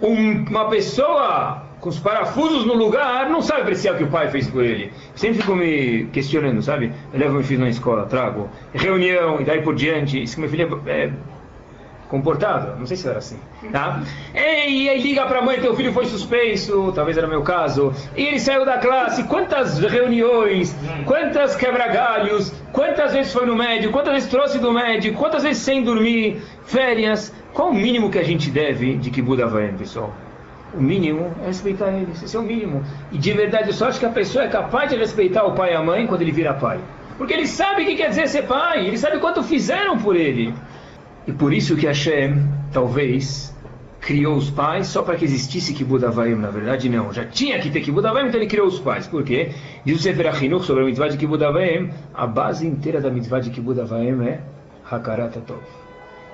[0.00, 4.28] Um- uma pessoa com os parafusos no lugar não sabe apreciar o que o pai
[4.30, 4.92] fez por ele.
[5.14, 6.92] Sempre fico me questionando, sabe?
[7.12, 10.22] Eu levo meu filho na escola, trago reunião e daí por diante.
[10.22, 11.12] Isso que meu filho é, é
[12.08, 13.38] comportado, não sei se era assim,
[13.70, 14.02] tá?
[14.34, 18.40] E aí liga pra mãe, teu filho foi suspenso, talvez era meu caso, e ele
[18.40, 24.58] saiu da classe, quantas reuniões, quantas quebra-galhos, quantas vezes foi no médico, quantas vezes trouxe
[24.58, 29.10] do médico, quantas vezes sem dormir, férias, qual o mínimo que a gente deve de
[29.10, 30.12] que Buda vai, pessoal?
[30.74, 32.84] O mínimo é respeitar eles, esse é o mínimo.
[33.10, 35.72] E de verdade, eu só acho que a pessoa é capaz de respeitar o pai
[35.72, 36.78] e a mãe quando ele vira pai.
[37.16, 40.54] Porque ele sabe o que quer dizer ser pai, ele sabe quanto fizeram por ele.
[41.28, 43.54] E por isso que Hashem, talvez,
[44.00, 46.36] criou os pais só para que existisse Kibbud Avaim.
[46.36, 47.12] Na verdade, não.
[47.12, 49.06] Já tinha que ter Kibbud Avaim, então ele criou os pais.
[49.06, 49.50] Por quê?
[49.84, 53.40] Diz o Sefer Achinuch sobre a mitzvah de Kibbud Avaim, a base inteira da mitzvah
[53.40, 54.40] de Kibbud Avaim é
[54.90, 55.60] Hakarat Tov.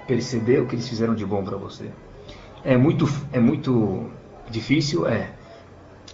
[0.06, 1.90] Perceber o que eles fizeram de bom para você.
[2.64, 4.08] É muito, é muito
[4.48, 5.08] difícil?
[5.08, 5.30] É.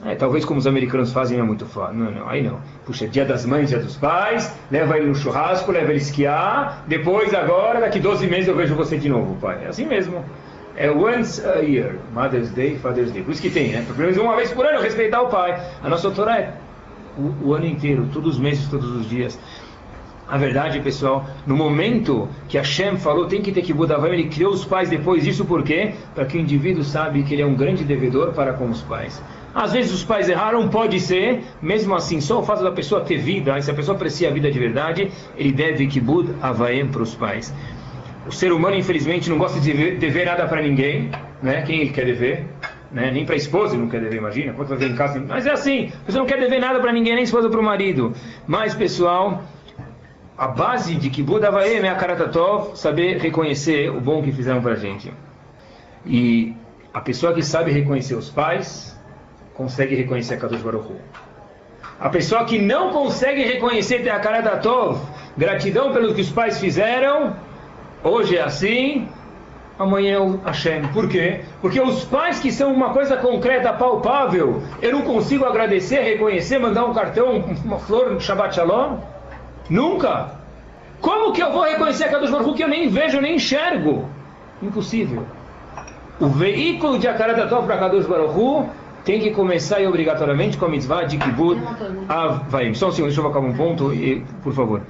[0.04, 1.94] É, talvez como os americanos fazem é muito fácil.
[1.94, 2.58] Não, não, aí não.
[2.86, 7.34] Puxa, dia das mães, dia dos pais, leva ele no churrasco, leva ele esquiar, depois
[7.34, 9.64] agora, daqui 12 meses eu vejo você de novo, pai.
[9.64, 10.24] É assim mesmo.
[10.74, 13.22] É once a year, Mother's Day, Father's Day.
[13.22, 13.84] Por isso que tem, né?
[13.86, 15.60] Pelo menos uma vez por ano respeitar o pai.
[15.82, 16.54] A nossa Torá é
[17.18, 19.38] o, o ano inteiro, todos os meses, todos os dias.
[20.26, 24.52] A verdade, pessoal, no momento que Hashem falou tem que ter que Budavim, ele criou
[24.52, 25.92] os pais depois disso, por quê?
[26.14, 29.20] Para que o indivíduo sabe que ele é um grande devedor para com os pais.
[29.54, 33.18] Às vezes os pais erraram, pode ser, mesmo assim, só o fato da pessoa ter
[33.18, 37.14] vida, se a pessoa aprecia a vida de verdade, ele deve Kibud Avaim para os
[37.14, 37.52] pais.
[38.26, 41.10] O ser humano, infelizmente, não gosta de dever, nada para ninguém,
[41.42, 41.62] né?
[41.62, 42.44] Quem ele quer dever?
[42.92, 43.10] Né?
[43.10, 44.52] Nem para a esposa ele não quer dever, imagina.
[44.52, 47.14] Quando vai ver em casa, mas é assim, você não quer dever nada para ninguém,
[47.14, 48.12] nem esposa para o marido.
[48.46, 49.42] Mas, pessoal,
[50.36, 54.72] a base de Kibud Avaim é a Karatatov, saber reconhecer o bom que fizeram para
[54.72, 55.12] a gente.
[56.06, 56.54] E
[56.92, 58.99] a pessoa que sabe reconhecer os pais,
[59.54, 60.96] consegue reconhecer a Kadosh Baruch Hu.
[62.00, 65.00] A pessoa que não consegue reconhecer a Karatatov,
[65.36, 67.36] gratidão pelo que os pais fizeram,
[68.02, 69.06] hoje é assim,
[69.78, 70.88] amanhã é o Hashem.
[70.94, 71.40] Por quê?
[71.60, 76.84] Porque os pais que são uma coisa concreta, palpável, eu não consigo agradecer, reconhecer, mandar
[76.86, 78.98] um cartão, uma flor, um Shabbat Shalom?
[79.68, 80.38] Nunca!
[81.00, 84.08] Como que eu vou reconhecer a Kadosh Baruch Hu que eu nem vejo, nem enxergo?
[84.62, 85.24] Impossível.
[86.20, 88.68] O veículo de Akaratatov para Kadosh Baruch Hu
[89.04, 91.60] tem que começar obrigatoriamente com a mitzvah de Kibbud
[92.08, 92.74] Avaim.
[92.74, 94.82] Só um segundo, deixa eu colocar um ponto, e, por favor.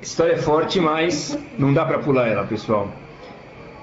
[0.00, 2.88] História é forte, mas não dá para pular ela, pessoal.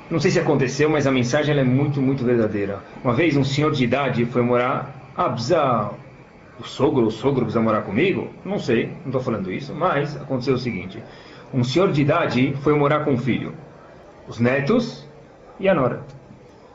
[0.09, 2.79] Não sei se aconteceu, mas a mensagem é muito, muito verdadeira.
[3.03, 5.11] Uma vez um senhor de idade foi morar.
[5.15, 5.91] Ah, precisa.
[6.59, 8.29] O sogro, o sogro precisa morar comigo?
[8.43, 11.03] Não sei, não estou falando isso, mas aconteceu o seguinte:
[11.53, 13.53] um senhor de idade foi morar com o filho,
[14.27, 15.07] os netos
[15.59, 16.01] e a nora.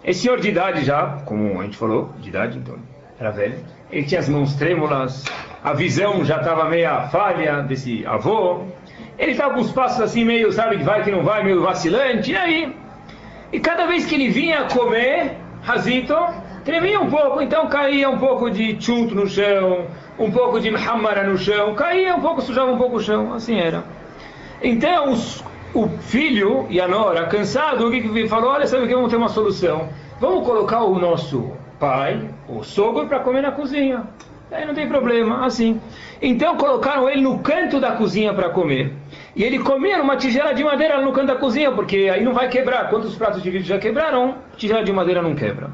[0.04, 2.76] Esse senhor de idade já, como a gente falou, de idade, então
[3.20, 3.58] era velho,
[3.90, 5.24] ele tinha as mãos trêmulas,
[5.62, 8.62] a visão já estava meia falha desse avô,
[9.16, 12.32] ele estava com os passos assim meio, sabe, que vai que não vai, meio vacilante,
[12.32, 12.76] e aí?
[13.52, 16.16] E cada vez que ele vinha comer, Razito,
[16.64, 19.86] tremia um pouco, então caía um pouco de chunto no chão,
[20.18, 23.60] um pouco de hamara no chão, caía um pouco, sujava um pouco o chão, assim
[23.60, 23.84] era.
[24.60, 25.44] Então, os,
[25.74, 28.50] o filho e a nora, cansado, o que, que falou?
[28.50, 28.94] Olha, sabe o que?
[28.94, 29.88] Vamos ter uma solução.
[30.20, 34.04] Vamos colocar o nosso pai, o sogro, para comer na cozinha.
[34.50, 35.80] Aí não tem problema, assim.
[36.20, 38.92] Então colocaram ele no canto da cozinha para comer.
[39.34, 42.48] E ele comia numa tigela de madeira no canto da cozinha, porque aí não vai
[42.48, 42.90] quebrar.
[42.90, 44.36] Quantos pratos de vidro já quebraram?
[44.56, 45.70] Tigela de madeira não quebra.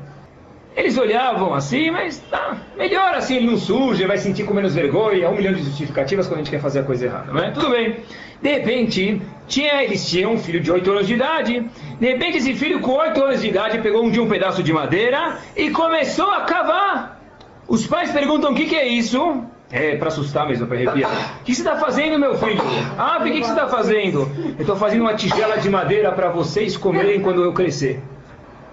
[0.78, 5.28] Eles olhavam assim, mas tá melhor assim, ele não suja, vai sentir com menos vergonha,
[5.28, 7.50] um milhão de justificativas quando a gente quer fazer a coisa errada, não é?
[7.50, 7.96] Tudo bem.
[8.40, 11.68] De repente, tinha, eles tinham um filho de 8 anos de idade.
[11.98, 14.72] De repente, esse filho com 8 anos de idade pegou um dia um pedaço de
[14.72, 17.20] madeira e começou a cavar.
[17.66, 19.42] Os pais perguntam: o que, que é isso?
[19.72, 21.40] É, para assustar mesmo, para arrepiar.
[21.40, 22.62] O que você está fazendo, meu filho?
[22.96, 24.30] Ah, o que, que você está fazendo?
[24.56, 28.00] Eu estou fazendo uma tigela de madeira para vocês comerem quando eu crescer.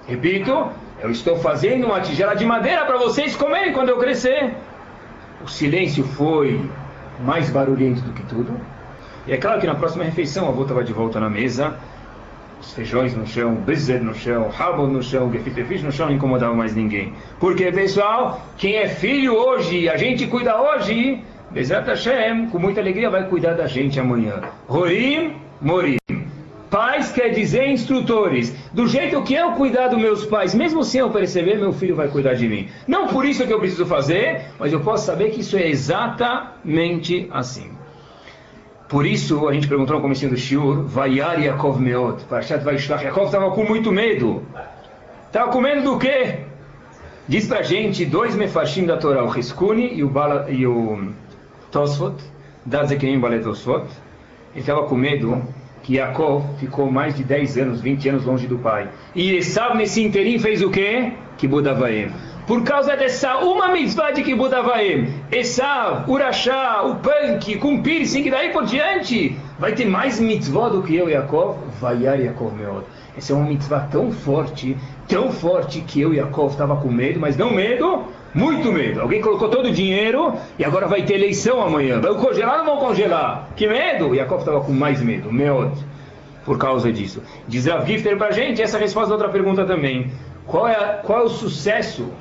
[0.08, 0.70] Repito,
[1.02, 4.54] eu estou fazendo uma tigela de madeira para vocês comerem quando eu crescer.
[5.44, 6.60] O silêncio foi
[7.20, 8.60] mais barulhento do que tudo.
[9.28, 11.76] E é claro que na próxima refeição a avô estava de volta na mesa,
[12.62, 16.54] os feijões no chão, bezed no chão, rabo no chão, gefilte no chão, não incomodava
[16.54, 17.14] mais ninguém.
[17.40, 23.10] Porque, pessoal, quem é filho hoje, a gente cuida hoje, Bezat Hashem, com muita alegria
[23.10, 24.42] vai cuidar da gente amanhã.
[24.68, 25.98] Rorim, morim.
[26.70, 28.56] Pais quer dizer instrutores.
[28.74, 32.08] Do jeito que eu cuidar dos meus pais, mesmo sem eu perceber, meu filho vai
[32.08, 32.68] cuidar de mim.
[32.88, 37.28] Não por isso que eu preciso fazer, mas eu posso saber que isso é exatamente
[37.32, 37.72] assim.
[38.88, 43.26] Por isso, a gente perguntou no começo do Shiur, Vayar Yaakov Meot, Parashat Vaishlach, Yaakov
[43.26, 44.44] estava com muito medo.
[45.28, 46.40] Estava com medo do quê?
[47.28, 51.12] Diz pra gente dois mefashim da Torá, o Hiskuni e o, Bala, e o
[51.72, 52.16] Tosfot,
[52.64, 53.86] da Zekenim Bale Tosfot.
[54.54, 55.44] Ele estava com medo
[55.86, 58.90] que Yaakov ficou mais de 10 anos, 20 anos longe do pai.
[59.14, 61.14] E Esav nesse interim fez o quê?
[61.38, 62.12] Que Budavaim.
[62.48, 68.32] Por causa dessa uma mitzvah de Kibbutz Avaim, Esav, Urachá, o punk, com piercing, e
[68.32, 71.58] daí por diante, vai ter mais mitzvah do que eu, Yaakov?
[71.80, 72.86] Vaiar Yaakov Meod.
[73.18, 74.78] Essa é uma mitzvah tão forte,
[75.08, 78.06] tão forte que eu, Yaakov, estava com medo, mas não medo,
[78.36, 79.02] muito medo.
[79.02, 82.02] Alguém colocou todo o dinheiro e agora vai ter eleição amanhã.
[82.02, 83.48] Vai congelar ou não congelar?
[83.56, 84.14] Que medo?
[84.14, 85.74] Yaakov estava com mais medo, Meod,
[86.44, 87.24] por causa disso.
[87.48, 90.12] Diz Rav Gifter pra gente, essa a resposta da outra pergunta também.
[90.46, 92.12] Qual é, a, qual é o sucesso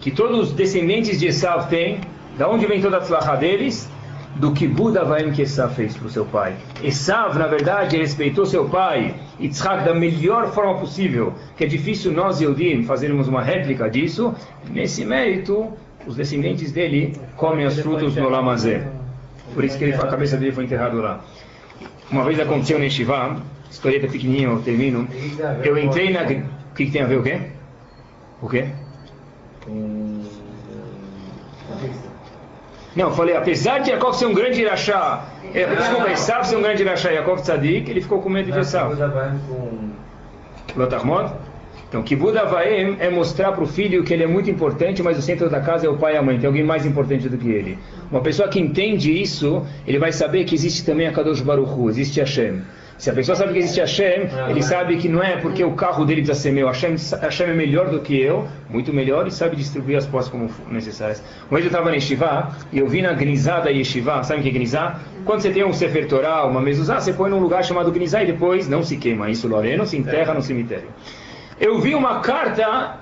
[0.00, 2.00] que todos os descendentes de Esav têm,
[2.36, 3.90] da onde vem toda a tzlachá deles?
[4.36, 6.56] Do que Buda Vaim que Esav fez para o seu pai.
[6.82, 12.40] Esav, na verdade, respeitou seu pai, Yitzhak, da melhor forma possível, que é difícil nós,
[12.40, 14.34] Eudim, fazermos uma réplica disso.
[14.70, 15.72] Nesse mérito,
[16.06, 18.86] os descendentes dele comem os frutos no Lamazé.
[19.54, 21.20] Por isso que ele, a cabeça dele foi enterrada lá.
[22.10, 23.36] Uma vez aconteceu no Yeshiva,
[23.70, 25.08] historieta pequenininha, eu termino.
[25.62, 26.22] Eu entrei na...
[26.22, 27.40] O que, que tem a ver o quê?
[28.42, 28.66] O quê?
[32.96, 36.82] Não, falei, apesar de Yaakov ser um grande irachá, é, desculpa, Esav ser um grande
[36.82, 38.94] irachá e tzadik, ele ficou com medo de Esav.
[40.76, 41.32] Lotarmod?
[41.88, 45.22] Então, Kibud Avaim é mostrar para o filho que ele é muito importante, mas o
[45.22, 47.48] centro da casa é o pai e a mãe, tem alguém mais importante do que
[47.48, 47.78] ele.
[48.10, 51.88] Uma pessoa que entende isso, ele vai saber que existe também a Kadosh Baruch Hu,
[51.88, 52.62] existe Hashem.
[53.04, 56.06] Se a pessoa sabe que existe Hashem, ele sabe que não é porque o carro
[56.06, 56.68] dele precisa ser meu.
[56.68, 60.48] Hashem, Hashem é melhor do que eu, muito melhor, e sabe distribuir as posses como
[60.70, 61.22] necessárias.
[61.50, 64.42] Uma vez eu estava na Yeshiva, e eu vi na Gnizá da Yeshiva, sabe o
[64.42, 65.00] que é Gnizá?
[65.26, 68.26] Quando você tem um Sefer Torah, uma mezuzá, você põe num lugar chamado Gnizá e
[68.26, 69.28] depois não se queima.
[69.28, 70.88] Isso, Lorena, se enterra no cemitério.
[71.60, 73.00] Eu vi uma carta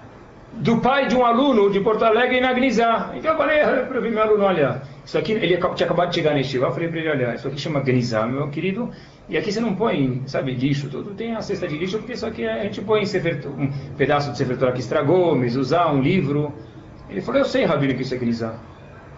[0.54, 3.12] do pai de um aluno de Porto Alegre na Gnizá.
[3.14, 6.38] Então eu falei para meu aluno, olha, isso aqui, ele tinha acabado de chegar na
[6.38, 8.90] Yeshiva, eu falei para ele, olha, isso aqui chama Gnizá, meu querido,
[9.32, 12.26] e aqui você não põe, sabe, lixo, tudo tem a cesta de lixo, porque isso
[12.26, 16.52] aqui a gente põe um pedaço de Sefer Torah que estragou, usar um livro.
[17.08, 18.56] Ele falou, eu sei, Rabino, que isso é Gnizá.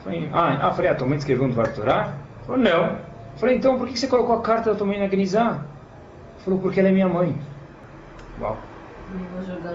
[0.04, 1.50] Falei, ah, ah, falei, a tua mãe escreveu um?
[1.50, 2.96] Ele falou, não.
[3.34, 5.64] Falei, então por que você colocou a carta da tua mãe na Gnizá?
[6.34, 7.36] Ele falou, porque ela é minha mãe.
[8.40, 8.56] Uau.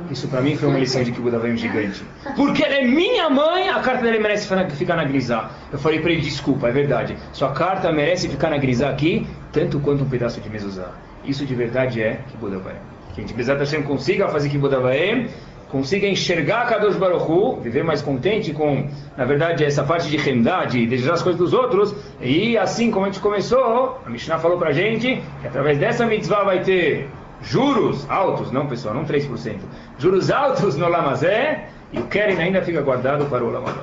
[0.10, 2.04] Isso para mim foi uma lição de Kibbutz Avayim gigante.
[2.36, 5.52] Porque ela é minha mãe, a carta dela merece ficar na grisá.
[5.72, 7.16] Eu falei para ele, desculpa, é verdade.
[7.34, 10.92] Sua carta merece ficar na grisá aqui, tanto quanto um pedaço de mezuzá.
[11.24, 12.78] Isso de verdade é Kibbutz Avayim.
[13.14, 15.28] Que a gente, Bezat Hashem, consiga fazer Kibbutz Avayim,
[15.70, 20.66] consiga enxergar Kadosh Baruch Hu, viver mais contente com, na verdade, essa parte de Hemdah,
[20.66, 24.58] de desejar as coisas dos outros, e assim como a gente começou, a Mishnah falou
[24.58, 27.08] pra gente que através dessa mitzvah vai ter
[27.42, 29.60] juros altos, não pessoal, não 3%,
[29.98, 33.82] juros altos no Lamazé, e o Keren ainda fica guardado para o Lamazé.